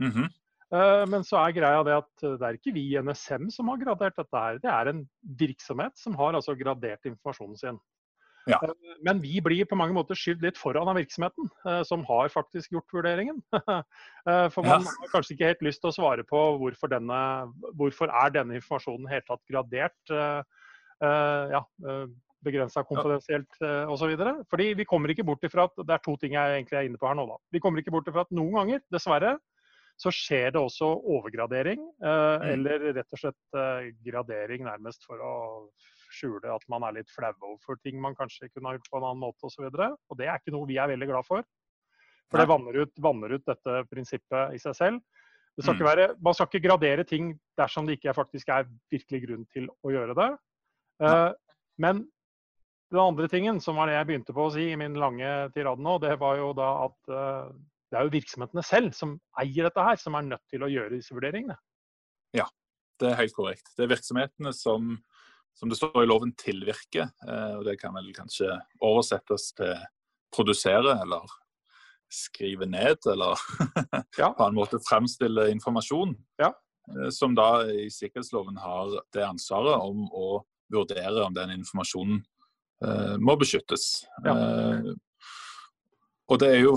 Mm 0.00 0.24
Eh, 0.24 0.28
Men 0.72 1.20
så 1.28 1.36
er 1.42 1.52
greia 1.52 1.82
det 1.84 1.94
at 2.00 2.22
det 2.22 2.46
er 2.48 2.56
ikke 2.56 2.72
vi 2.72 2.86
i 2.94 3.00
NSM 3.04 3.50
som 3.52 3.68
har 3.68 3.80
gradert 3.82 4.16
dette 4.16 4.40
her. 4.40 4.60
Det 4.62 4.70
er 4.72 4.88
en 4.88 5.02
virksomhet 5.36 5.98
som 6.00 6.14
har 6.16 6.32
altså 6.38 6.54
gradert 6.56 7.04
informasjonen 7.10 7.58
sin. 7.60 7.80
Ja. 8.50 8.58
Eh, 8.62 8.72
Men 9.06 9.20
vi 9.22 9.40
blir 9.44 9.66
på 9.68 9.76
mange 9.78 9.94
måter 9.94 10.18
skyvd 10.18 10.42
litt 10.42 10.58
foran 10.58 10.88
av 10.90 10.96
virksomheten, 10.98 11.50
eh, 11.68 11.82
som 11.86 12.02
har 12.08 12.32
faktisk 12.32 12.72
gjort 12.74 12.90
vurderingen. 12.94 13.42
Eh, 14.22 14.48
For 14.54 14.62
man 14.62 14.84
Ja. 14.84 14.90
har 15.02 15.08
kanskje 15.10 15.34
ikke 15.34 15.48
helt 15.50 15.62
lyst 15.66 15.80
til 15.82 15.90
å 15.90 15.94
svare 15.96 16.22
på 16.22 16.40
hvorfor, 16.60 16.86
denne, 16.88 17.16
hvorfor 17.74 18.06
er 18.06 18.30
denne 18.30 18.54
informasjonen 18.54 19.08
helt 19.10 19.26
tatt 19.26 19.42
gradert. 19.50 19.98
eh, 20.10 20.42
eh, 21.02 21.50
Ja, 21.58 21.62
begrensa 22.42 22.82
konfidensielt 22.86 23.50
osv. 23.90 24.14
Fordi 24.50 24.74
vi 24.74 24.84
kommer 24.84 25.10
ikke 25.10 25.24
bort 25.26 25.42
ifra 25.42 25.64
at 25.64 25.74
det 25.76 25.90
er 25.94 25.98
to 26.02 26.16
ting 26.16 26.32
jeg 26.34 26.54
egentlig 26.62 26.78
er 26.78 26.86
inne 26.88 26.98
på 26.98 27.06
her 27.08 27.14
nå. 27.18 27.26
da. 27.26 27.36
Vi 27.52 27.58
kommer 27.60 27.78
ikke 27.82 27.90
bort 27.94 28.06
ifra 28.06 28.22
at 28.22 28.30
noen 28.30 28.54
ganger, 28.54 28.80
dessverre, 28.90 29.38
så 30.00 30.10
skjer 30.10 30.52
det 30.52 30.60
også 30.60 30.88
overgradering. 31.04 31.80
eh, 32.02 32.38
Mm. 32.42 32.48
Eller 32.52 32.92
rett 32.94 33.12
og 33.12 33.18
slett 33.18 33.54
eh, 33.54 33.92
gradering 34.04 34.64
nærmest 34.64 35.04
for 35.06 35.18
å 35.22 35.34
skjule 36.12 36.54
at 36.54 36.64
man 36.68 36.82
er 36.84 36.92
litt 36.98 37.10
flau 37.10 37.32
overfor 37.40 37.78
ting 37.82 38.00
man 38.00 38.14
kanskje 38.14 38.50
kunne 38.52 38.68
ha 38.68 38.76
gjort 38.76 38.90
på 38.90 38.98
en 38.98 39.04
annen 39.04 39.20
måte 39.22 39.44
osv. 39.48 39.64
Og, 39.64 39.72
så 39.72 39.96
og 40.10 40.18
det 40.18 40.26
er 40.28 40.38
ikke 40.40 40.52
noe 40.52 40.66
vi 40.68 40.76
er 40.78 40.88
veldig 40.88 41.08
glad 41.08 41.24
for. 41.24 41.44
For 42.30 42.38
det 42.40 42.48
vanner 42.48 42.72
ut, 42.82 42.92
vanner 42.98 43.32
ut 43.36 43.44
dette 43.44 43.84
prinsippet 43.90 44.54
i 44.56 44.58
seg 44.58 44.74
selv. 44.74 45.00
Det 45.56 45.64
skal 45.64 45.74
Mm. 45.74 45.80
ikke 45.80 45.96
være, 45.96 46.14
man 46.22 46.34
skal 46.34 46.46
ikke 46.48 46.66
gradere 46.68 47.04
ting 47.04 47.38
dersom 47.58 47.86
det 47.86 47.98
ikke 47.98 48.14
faktisk 48.16 48.48
er 48.48 48.64
virkelig 48.90 49.26
grunn 49.26 49.46
til 49.52 49.68
å 49.84 49.90
gjøre 49.92 50.14
det. 50.16 50.30
Eh, 51.00 51.32
men 51.78 52.08
den 52.90 53.00
andre 53.00 53.28
tingen, 53.28 53.60
som 53.60 53.76
var 53.76 53.86
det 53.86 53.94
jeg 53.96 54.06
begynte 54.06 54.32
på 54.32 54.46
å 54.48 54.52
si 54.52 54.70
i 54.72 54.76
min 54.76 54.94
lange 54.94 55.52
tirade 55.52 55.80
nå, 55.80 55.98
det 56.00 56.18
var 56.18 56.36
jo 56.36 56.52
da 56.52 56.84
at 56.86 57.52
det 57.92 57.98
er 58.00 58.06
jo 58.08 58.14
virksomhetene 58.14 58.62
selv 58.64 58.94
som 58.96 59.18
eier 59.42 59.66
dette 59.68 59.82
her, 59.84 59.98
som 60.00 60.14
er 60.16 60.24
nødt 60.30 60.42
til 60.48 60.64
å 60.64 60.70
gjøre 60.72 60.94
disse 60.96 61.12
vurderingene. 61.12 61.58
Ja, 62.32 62.46
Det 63.02 63.10
er 63.10 63.18
helt 63.18 63.34
korrekt. 63.36 63.68
Det 63.76 63.84
er 63.84 63.90
virksomhetene 63.92 64.52
som, 64.56 64.94
som 65.58 65.68
det 65.68 65.76
står 65.76 66.02
i 66.04 66.08
loven, 66.08 66.32
tilvirker. 66.40 67.10
eh, 67.28 67.54
og 67.58 67.64
Det 67.68 67.76
kan 67.80 67.92
vel 67.94 68.08
kanskje 68.16 68.48
oversettes 68.80 69.50
til 69.58 69.74
produsere 70.32 70.94
eller 71.02 71.28
skrive 72.12 72.66
ned, 72.68 72.96
eller 73.12 73.36
Ja. 74.20 74.32
på 74.36 74.46
en 74.46 74.54
måte 74.56 74.80
fremstille 74.88 75.50
informasjon. 75.52 76.16
Ja. 76.40 76.52
eh, 76.96 77.10
Som 77.10 77.34
da 77.36 77.62
i 77.68 77.88
sikkerhetsloven 77.92 78.56
har 78.60 78.96
det 79.12 79.24
ansvaret 79.28 79.76
om 79.80 80.06
å 80.12 80.42
vurdere 80.72 81.24
om 81.26 81.34
den 81.36 81.50
informasjonen 81.58 82.22
eh, 82.84 83.16
må 83.20 83.36
beskyttes. 83.40 84.06
Ja. 84.24 84.32
Og 86.32 86.40
det 86.40 86.48
er 86.48 86.62
jo 86.64 86.76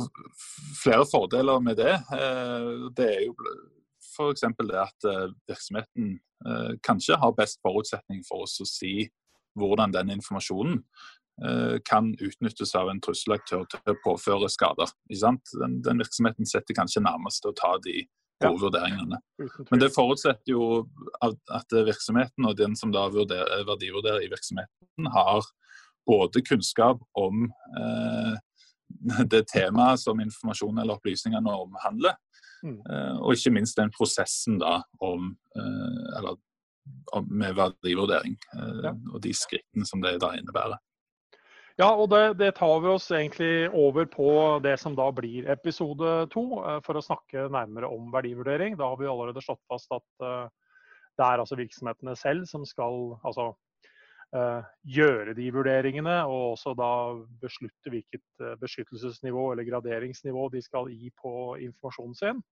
flere 0.81 1.05
fordeler 1.07 1.61
med 1.63 1.79
det. 1.79 1.93
Eh, 2.15 2.71
det 2.97 3.07
er 3.07 3.21
jo 3.27 3.35
f.eks. 4.03 4.43
det 4.59 4.79
at 4.81 5.07
eh, 5.07 5.29
virksomheten 5.47 6.15
eh, 6.47 6.71
kanskje 6.83 7.19
har 7.21 7.35
best 7.37 7.61
forutsetning 7.63 8.23
for 8.27 8.43
oss 8.45 8.57
å 8.63 8.67
si 8.69 9.07
hvordan 9.55 9.95
den 9.95 10.17
informasjonen 10.17 10.81
kan 11.83 12.13
utnyttes 12.23 12.69
av 12.79 12.87
en 12.87 13.01
trusselaktør 13.03 13.65
til 13.67 13.91
å 13.91 13.95
påføre 14.05 14.47
skader. 14.47 14.87
Den, 15.11 15.73
den 15.83 15.99
virksomheten 15.99 16.47
setter 16.47 16.77
kanskje 16.77 17.01
nærmest 17.03 17.41
til 17.43 17.51
å 17.51 17.57
ta 17.59 17.73
de 17.83 18.05
Ja. 18.39 18.47
gode 18.47 18.61
vurderingene. 18.61 19.19
Men 19.71 19.81
det 19.81 19.89
forutsetter 19.91 20.53
jo 20.53 20.85
at 21.23 21.75
virksomheten 21.75 22.47
og 22.47 22.55
den 22.55 22.75
som 22.79 22.91
da 22.95 23.09
vurderer, 23.11 23.67
verdivurderer 23.67 24.23
i 24.23 24.31
virksomheten, 24.31 25.11
har 25.11 25.43
både 26.07 26.41
kunnskap 26.47 27.03
om 27.19 27.45
eh, 27.79 28.39
det 29.31 29.47
temaet 29.51 29.99
som 29.99 30.19
informasjon 30.19 30.79
eller 30.81 30.97
opplysningene 30.99 31.57
omhandler, 31.65 32.17
Mm. 32.65 32.79
eh, 32.89 33.17
og 33.21 33.35
ikke 33.35 33.51
minst 33.53 33.77
den 33.77 33.91
prosessen 33.93 34.55
da 34.57 34.79
om, 35.03 35.35
eh, 35.55 36.17
eller, 36.17 36.37
om 37.13 37.27
med 37.29 37.53
verdivurdering, 37.53 38.37
eh, 38.55 38.79
Ja. 38.87 38.93
og 39.13 39.21
de 39.21 39.33
skrittene 39.33 39.85
som 39.85 40.01
det 40.01 40.19
da 40.19 40.31
innebærer. 40.33 40.79
Ja, 41.77 41.91
og 41.93 42.09
det, 42.09 42.37
det 42.39 42.55
tar 42.55 42.79
vi 42.81 42.87
oss 42.87 43.11
egentlig 43.11 43.69
over 43.75 44.05
på 44.05 44.63
det 44.63 44.79
som 44.79 44.95
da 44.95 45.11
blir 45.11 45.45
episode 45.51 46.29
to, 46.31 46.45
for 46.81 46.95
å 46.95 47.03
snakke 47.03 47.49
nærmere 47.51 47.85
om 47.91 48.09
verdivurdering. 48.13 48.77
Da 48.77 48.87
har 48.87 48.97
vi 48.97 49.05
allerede 49.05 49.43
slått 49.43 49.61
fast 49.69 49.91
at 49.91 50.49
det 51.19 51.25
er 51.25 51.37
altså 51.43 51.57
virksomhetene 51.59 52.15
selv 52.17 52.47
som 52.47 52.63
skal 52.65 53.19
altså, 53.25 53.53
gjøre 54.33 55.35
de 55.37 55.51
vurderingene, 55.53 56.15
og 56.25 56.55
også 56.55 56.73
da 56.77 56.89
beslutte 57.41 57.91
hvilket 57.93 58.23
eh, 58.41 58.55
beskyttelsesnivå 58.61 59.51
eller 59.51 59.67
graderingsnivå 59.67 60.49
de 60.53 60.61
skal 60.65 60.89
gi 60.91 61.11
på 61.21 61.55
informasjonen 61.61 62.15
sin. 62.15 62.43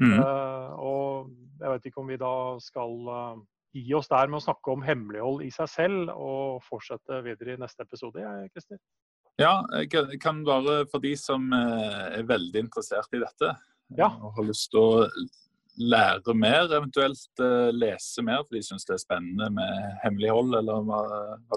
Mm. 0.00 0.20
Uh, 0.22 0.68
og 0.78 1.30
jeg 1.60 1.72
vet 1.72 1.86
ikke 1.88 2.00
om 2.00 2.10
vi 2.12 2.16
da 2.20 2.34
skal 2.62 2.92
uh, 3.10 3.40
gi 3.74 3.94
oss 3.98 4.08
der 4.10 4.30
med 4.30 4.38
å 4.38 4.44
snakke 4.44 4.72
om 4.72 4.84
hemmelighold 4.86 5.42
i 5.46 5.50
seg 5.54 5.70
selv, 5.70 6.12
og 6.14 6.62
fortsette 6.66 7.22
videre 7.26 7.54
i 7.54 7.60
neste 7.60 7.86
episode, 7.86 8.22
jeg, 8.22 8.50
Christer. 8.54 8.80
Ja, 9.40 9.60
jeg 9.72 10.20
kan- 10.20 10.44
være 10.44 10.64
bare 10.64 10.86
for 10.90 11.00
de 11.00 11.14
som 11.16 11.52
eh, 11.52 12.18
er 12.18 12.22
veldig 12.28 12.60
interessert 12.66 13.08
i 13.14 13.22
dette, 13.22 13.56
Ja. 13.96 14.06
eh, 14.06 14.24
og 14.24 14.34
har 14.36 14.44
lyst 14.44 14.70
til 14.70 14.80
å 14.80 15.08
lære 15.80 16.34
mer, 16.36 16.68
eventuelt 16.76 17.42
eh, 17.42 17.70
lese 17.72 18.22
mer, 18.26 18.44
for 18.44 18.56
de 18.56 18.62
syns 18.66 18.86
det 18.88 18.96
er 18.96 19.02
spennende 19.02 19.48
med 19.56 19.96
hemmelighold, 20.04 20.54
eller 20.60 20.84
hva, 20.86 21.00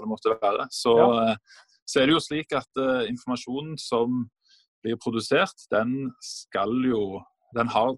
det 0.00 0.10
måtte 0.10 0.34
være, 0.40 0.68
så, 0.72 0.96
Ja. 0.98 1.08
eh, 1.32 1.62
så 1.86 2.00
er 2.00 2.08
det 2.08 2.14
jo 2.16 2.22
slik 2.24 2.52
at 2.56 2.80
uh, 2.80 3.04
informasjonen 3.04 3.74
som 3.76 4.22
blir 4.84 4.96
produsert, 4.96 5.66
den 5.70 6.12
skal 6.24 6.72
jo 6.88 7.20
Den 7.54 7.68
har, 7.68 7.92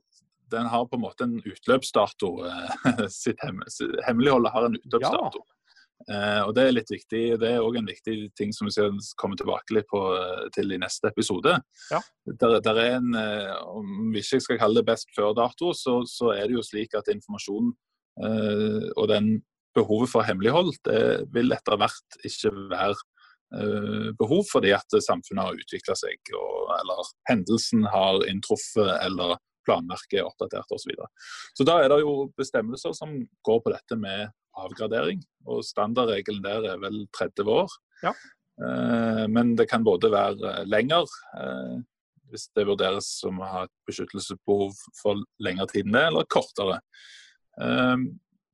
den 0.52 0.66
har 0.68 0.84
på 0.84 0.98
en 0.98 1.00
måte 1.00 1.24
en 1.24 1.38
utløpsdato. 1.40 2.28
sitt 3.08 3.38
hemmeligholdet 3.40 4.52
har 4.52 4.66
en 4.66 4.76
utløpsdato. 4.76 5.40
Eh, 5.40 5.65
og 6.04 6.52
Det 6.54 6.62
er 6.62 6.74
litt 6.74 6.90
viktig, 6.92 7.22
det 7.40 7.48
er 7.48 7.64
òg 7.64 7.78
en 7.80 7.88
viktig 7.88 8.16
ting 8.38 8.52
som 8.54 8.68
vi 8.68 8.74
skal 8.74 8.98
komme 9.18 9.38
tilbake 9.38 9.74
litt 9.74 9.88
på, 9.90 10.02
eh, 10.14 10.44
til 10.54 10.74
i 10.74 10.78
neste 10.78 11.08
episode. 11.08 11.56
Ja. 11.90 12.00
Der, 12.26 12.60
der 12.60 12.80
er 12.82 12.96
en, 12.98 13.14
eh, 13.16 13.54
Om 13.66 14.12
vi 14.12 14.20
ikke 14.20 14.42
skal 14.44 14.60
kalle 14.60 14.82
det 14.82 14.90
best 14.90 15.10
før-dato, 15.16 15.72
så, 15.72 16.02
så 16.06 16.32
er 16.36 16.46
det 16.46 16.58
jo 16.58 16.66
slik 16.66 16.94
at 16.94 17.10
informasjon 17.12 17.72
eh, 18.22 18.88
og 18.94 19.08
den 19.08 19.40
behovet 19.76 20.12
for 20.12 20.24
hemmelighold 20.24 20.72
det 20.88 21.00
vil 21.34 21.52
etter 21.52 21.76
hvert 21.80 22.20
ikke 22.24 22.52
være 22.70 22.94
eh, 23.56 24.08
behov 24.20 24.46
fordi 24.52 24.72
at 24.76 25.00
samfunnet 25.04 25.48
har 25.48 25.58
utvikla 25.64 25.96
seg, 25.98 26.32
og, 26.36 26.72
eller 26.78 27.12
hendelsen 27.30 27.84
har 27.92 28.22
inntruffet, 28.30 28.94
eller 29.00 29.36
planverket 29.66 30.20
er 30.20 30.28
oppdatert 30.28 30.70
osv. 30.70 30.84
Så, 30.84 30.90
videre. 30.92 31.08
så 31.58 31.66
da 31.66 31.80
er 31.82 31.90
det 31.90 32.02
jo 32.04 32.28
bestemmelser 32.38 32.94
som 32.96 33.16
går 33.46 33.62
på 33.64 33.72
dette 33.74 33.98
med 33.98 34.28
avgradering. 34.56 35.22
Og 35.46 35.64
standardregelen 35.66 36.42
der 36.44 36.66
er 36.72 36.80
vel 36.82 37.04
30 37.16 37.52
år. 37.52 37.76
Ja. 38.02 38.12
Eh, 38.64 39.24
men 39.28 39.54
det 39.56 39.68
kan 39.70 39.84
både 39.84 40.10
være 40.12 40.64
lenger, 40.68 41.08
eh, 41.40 41.76
hvis 42.30 42.48
det 42.56 42.66
vurderes 42.66 43.08
som 43.20 43.40
å 43.40 43.50
ha 43.50 43.64
et 43.66 43.74
beskyttelsesbehov 43.88 44.72
for 45.00 45.20
lengre 45.42 45.68
tid 45.70 45.86
enn 45.86 45.98
det, 45.98 46.06
eller 46.10 46.30
kortere. 46.32 46.80
Eh, 47.60 47.96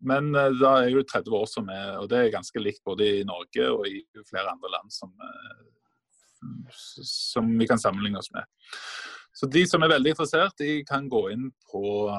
men 0.02 0.32
da 0.34 0.72
er 0.80 0.88
jo 0.90 1.04
30 1.06 1.36
år 1.38 1.46
som 1.46 1.68
er, 1.70 1.92
og 2.00 2.08
det 2.10 2.18
er 2.18 2.34
ganske 2.34 2.58
likt 2.58 2.82
både 2.84 3.06
i 3.20 3.26
Norge 3.26 3.68
og 3.70 3.86
i 3.86 4.00
flere 4.26 4.50
andre 4.50 4.72
land 4.72 4.90
som, 4.90 5.12
som 7.06 7.52
vi 7.54 7.68
kan 7.70 7.78
sammenligne 7.78 8.18
oss 8.18 8.32
med. 8.34 8.42
Så 9.30 9.46
de 9.46 9.62
som 9.70 9.84
er 9.86 9.92
veldig 9.94 10.10
interessert, 10.16 10.58
de 10.58 10.80
kan 10.88 11.06
gå 11.06 11.22
inn 11.30 11.52
på 11.70 12.10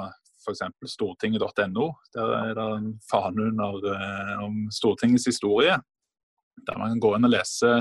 f.eks. 0.44 0.64
stortinget.no. 0.94 1.88
Der 2.16 2.36
er 2.40 2.54
det 2.58 2.68
en 2.78 2.92
fane 3.10 3.48
under 3.50 3.88
om 4.44 4.66
Stortingets 4.72 5.26
historie. 5.32 5.78
Der 6.68 6.78
man 6.78 6.94
kan 6.94 7.02
gå 7.04 7.16
inn 7.18 7.28
og 7.28 7.34
lese 7.34 7.80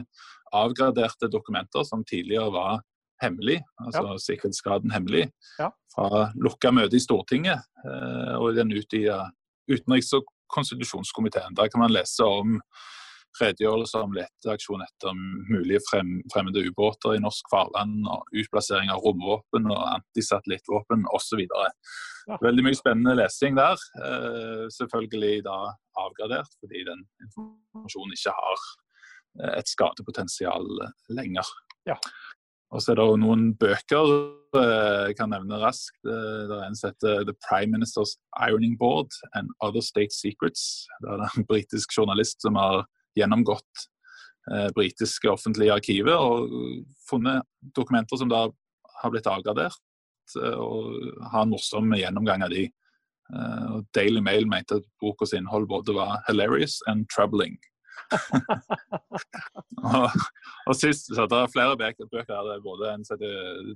avgraderte 0.53 1.29
dokumenter 1.33 1.85
som 1.89 2.05
tidligere 2.05 2.53
var 2.53 2.81
hemmelig, 3.23 3.61
altså 3.79 4.03
ja. 4.03 4.19
sikkerhetsgraden 4.19 4.93
hemmelig, 4.93 5.29
ja. 5.59 5.71
fra 5.95 6.27
lukka 6.35 6.73
møte 6.75 6.99
i 6.99 7.03
Stortinget 7.03 7.63
eh, 7.87 8.35
og 8.39 8.57
den 8.59 8.75
utvida 8.75 9.25
utenriks- 9.71 10.13
og 10.19 10.27
konstitusjonskomiteen. 10.53 11.55
Der 11.57 11.71
kan 11.71 11.85
man 11.85 11.95
lese 11.95 12.27
om 12.27 12.59
redegjørelser 13.41 14.05
om 14.05 14.15
leteaksjon 14.17 14.85
etter 14.85 15.17
mulige 15.49 15.81
frem, 15.89 16.19
fremmede 16.33 16.65
ubåter 16.69 17.17
i 17.17 17.23
norsk 17.23 17.49
farvann, 17.53 18.03
og 18.11 18.29
utplassering 18.43 18.93
av 18.93 19.03
romvåpen 19.05 19.71
og 19.73 19.81
antisatellittvåpen 19.95 21.07
osv. 21.17 21.45
Veldig 22.43 22.67
mye 22.67 22.79
spennende 22.79 23.17
lesing 23.19 23.57
der. 23.59 23.81
Eh, 24.05 24.67
selvfølgelig 24.77 25.43
da 25.49 25.59
avgradert, 26.03 26.53
fordi 26.61 26.85
den 26.89 27.07
informasjonen 27.25 28.15
ikke 28.17 28.37
har 28.37 28.69
eh, 29.41 29.57
et 29.59 29.73
skadepotensial 29.73 30.69
lenger. 31.11 31.49
Ja. 31.89 31.99
Og 32.73 32.81
så 32.81 32.93
er 32.93 33.03
det 33.03 33.09
noen 33.21 33.51
bøker 33.61 34.15
eh, 34.57 35.11
jeg 35.11 35.19
kan 35.19 35.33
nevne 35.35 35.61
raskt. 35.61 35.99
Det 36.07 36.15
er 36.57 36.65
en 36.65 36.79
som 36.79 36.93
heter 36.93 37.27
'The 37.27 37.37
Prime 37.49 37.75
Minister's 37.75 38.17
Ironing 38.39 38.79
Board 38.79 39.13
and 39.35 39.51
Other 39.61 39.81
State 39.81 40.15
Secrets'. 40.17 40.87
Det 41.03 41.11
er 41.11 41.29
en 41.29 41.49
britisk 41.49 41.93
journalist 41.99 42.41
som 42.43 42.57
har 42.57 42.87
gjennomgått 43.19 43.87
eh, 44.53 44.69
britiske 44.77 45.31
offentlige 45.31 45.75
arkiver 45.75 46.19
og 46.19 46.53
funnet 47.09 47.47
dokumenter 47.77 48.21
som 48.21 48.31
da 48.33 48.47
har 49.03 49.13
blitt 49.15 49.29
avgradert, 49.31 49.83
eh, 50.39 50.57
og 50.59 51.19
har 51.33 51.45
en 51.47 51.53
morsom 51.55 51.93
gjennomgang 51.99 52.47
av 52.47 52.55
de. 52.55 52.69
Og 53.33 53.87
Daily 53.97 54.21
Mail 54.21 54.45
mente 54.51 54.77
at 54.77 54.89
bokas 55.01 55.31
innhold 55.33 55.65
både 55.71 55.95
var 55.97 56.19
'hilarious 56.27 56.83
and 56.91 57.07
troubling'. 57.09 57.57
og, 59.89 60.11
og, 60.67 60.75
sist, 60.77 61.09
så 61.15 61.27
Det 61.31 61.39
er 61.39 61.53
flere 61.55 61.79
bøker. 61.81 62.11
bøker 62.13 62.35
er 62.55 62.61
både 62.61 62.91
en 62.93 63.05
som 63.07 63.17
heter 63.17 63.73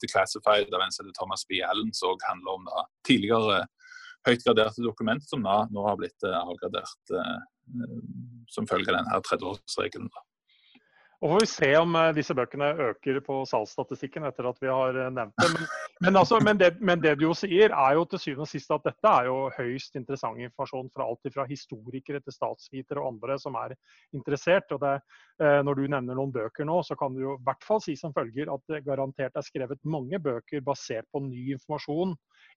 Declassified 0.00 0.72
av 0.72 0.84
en 0.86 0.94
som 0.94 1.04
heter 1.04 1.18
Thomas 1.18 1.44
B. 1.48 1.60
Allen, 1.66 1.92
som 1.92 2.16
handler 2.24 2.56
om 2.56 2.64
da, 2.70 2.86
tidligere 3.04 3.66
høyt 4.26 4.44
graderte 4.44 4.84
dokument 4.84 5.22
som 5.28 5.44
da, 5.46 5.60
nå 5.70 5.84
har 5.86 5.98
blitt 6.00 6.26
uh, 6.26 6.40
avgradert 6.42 7.14
uh, 7.14 7.38
som 8.52 8.68
følge 8.70 8.92
av 8.92 9.00
denne 9.00 9.20
30-årsregelen. 9.26 10.10
Og 11.24 11.30
får 11.32 11.40
vi 11.40 11.46
se 11.48 11.68
om 11.80 11.94
uh, 11.96 12.10
disse 12.12 12.34
bøkene 12.36 12.66
øker 12.90 13.22
på 13.24 13.38
salgsstatistikken 13.48 14.26
etter 14.28 14.50
at 14.50 14.58
vi 14.60 14.68
har 14.68 14.98
nevnt 15.16 15.32
det. 15.40 15.48
Men, 15.54 15.64
men, 16.04 16.18
altså, 16.20 16.40
men, 16.44 16.58
det, 16.60 16.68
men, 16.84 17.00
det, 17.00 17.14
du 17.16 17.24
jo 17.24 17.32
sier, 17.36 17.72
er 17.72 17.96
jo 17.96 18.04
til 18.10 18.20
syvende 18.20 18.44
og 18.44 18.50
sist 18.50 18.74
at 18.74 18.84
dette 18.84 19.12
er 19.22 19.30
jo 19.30 19.38
høyst 19.56 19.96
interessant 19.96 20.42
informasjon 20.44 20.92
fra 20.92 21.08
alt 21.08 21.32
fra 21.32 21.48
historikere 21.48 22.20
til 22.20 22.36
statsvitere 22.36 23.00
og 23.00 23.14
andre 23.14 23.38
som 23.40 23.56
er 23.56 23.72
interessert. 24.12 24.68
Og 24.76 24.84
det, 24.84 24.94
når 25.40 25.80
du 25.80 25.84
nevner 25.86 26.20
noen 26.20 26.36
bøker 26.36 26.68
nå, 26.68 26.82
så 26.84 26.98
kan 27.00 27.16
du 27.16 27.24
jo 27.24 27.38
i 27.38 27.44
hvert 27.48 27.64
fall 27.64 27.80
si 27.80 27.96
som 27.96 28.12
følger 28.16 28.52
at 28.52 28.68
det 28.68 28.84
garantert 28.84 29.40
er 29.40 29.48
skrevet 29.48 29.80
mange 29.88 30.20
bøker 30.20 30.64
basert 30.68 31.08
på 31.12 31.24
ny 31.24 31.48
informasjon 31.56 32.12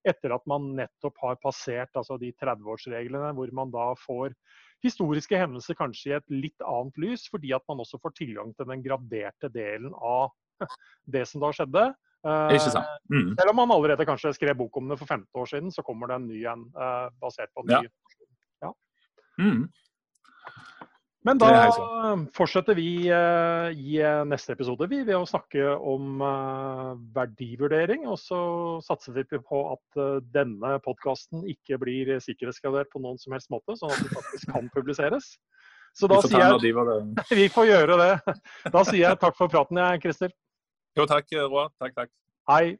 etter 0.08 0.32
at 0.36 0.44
man 0.48 0.74
nettopp 0.76 1.16
har 1.24 1.40
passert 1.42 1.96
altså 1.96 2.16
de 2.20 2.30
30-årsreglene, 2.40 3.32
hvor 3.36 3.52
man 3.56 3.72
da 3.72 3.90
får 4.04 4.36
historiske 4.84 5.38
hendelser 5.38 5.76
kanskje 5.78 6.12
i 6.12 6.16
et 6.18 6.32
litt 6.32 6.64
annet 6.66 7.00
lys, 7.00 7.26
fordi 7.30 7.52
at 7.56 7.64
man 7.70 7.82
også 7.82 8.00
får 8.02 8.14
tilgang 8.18 8.54
til 8.56 8.68
den 8.70 8.84
graderte 8.84 9.50
delen 9.52 9.92
av 9.96 10.30
det 11.14 11.26
som 11.28 11.42
da 11.44 11.52
skjedde. 11.56 11.90
Ikke 12.20 12.68
sant. 12.68 12.88
Mm. 13.08 13.30
Selv 13.38 13.52
om 13.54 13.56
man 13.62 13.72
allerede 13.72 14.04
kanskje 14.08 14.34
skrev 14.36 14.58
bok 14.58 14.76
om 14.76 14.90
det 14.90 14.98
for 15.00 15.08
15 15.08 15.40
år 15.40 15.48
siden, 15.48 15.70
så 15.72 15.84
kommer 15.84 16.10
det 16.10 16.18
en 16.18 16.26
ny 16.28 16.42
en 16.48 16.66
uh, 16.76 17.08
basert 17.22 17.52
på 17.56 17.64
en 17.64 17.70
ny 17.70 17.78
ja. 17.78 18.66
ja. 18.66 18.72
Mm. 19.40 19.62
Men 21.28 21.36
da 21.36 21.48
fortsetter 22.32 22.76
vi 22.78 23.10
uh, 23.12 23.68
i 23.76 23.98
eh, 24.00 24.22
neste 24.24 24.54
episode 24.56 24.86
vi, 24.88 25.02
ved 25.04 25.18
å 25.18 25.28
snakke 25.28 25.66
om 25.76 26.22
uh, 26.24 26.96
verdivurdering. 27.12 28.06
Og 28.08 28.16
så 28.22 28.40
satser 28.86 29.18
vi 29.18 29.26
på 29.36 29.60
at 29.74 30.00
uh, 30.00 30.22
denne 30.32 30.78
podkasten 30.84 31.44
ikke 31.52 31.80
blir 31.82 32.14
sikkerhetsgradert 32.24 32.88
på 32.92 33.04
noen 33.04 33.20
som 33.20 33.36
helst 33.36 33.52
måte, 33.52 33.76
sånn 33.76 33.92
at 33.92 34.00
den 34.00 34.14
faktisk 34.16 34.54
kan 34.54 34.72
publiseres. 34.72 35.34
Så 35.92 36.08
da 36.08 36.22
sier 36.24 36.40
jeg 36.40 37.04
Vi 37.42 37.48
får 37.52 37.68
gjøre 37.68 38.00
det. 38.00 38.12
Da 38.72 38.84
sier 38.88 39.02
jeg 39.10 39.20
takk 39.20 39.36
for 39.36 39.52
praten, 39.52 39.80
jeg, 39.82 40.04
Christer. 40.06 40.32
Jo, 40.96 41.04
takk, 41.10 41.28
Roar. 41.50 41.74
Takk, 41.82 41.98
takk. 42.00 42.16
Hei. 42.48 42.78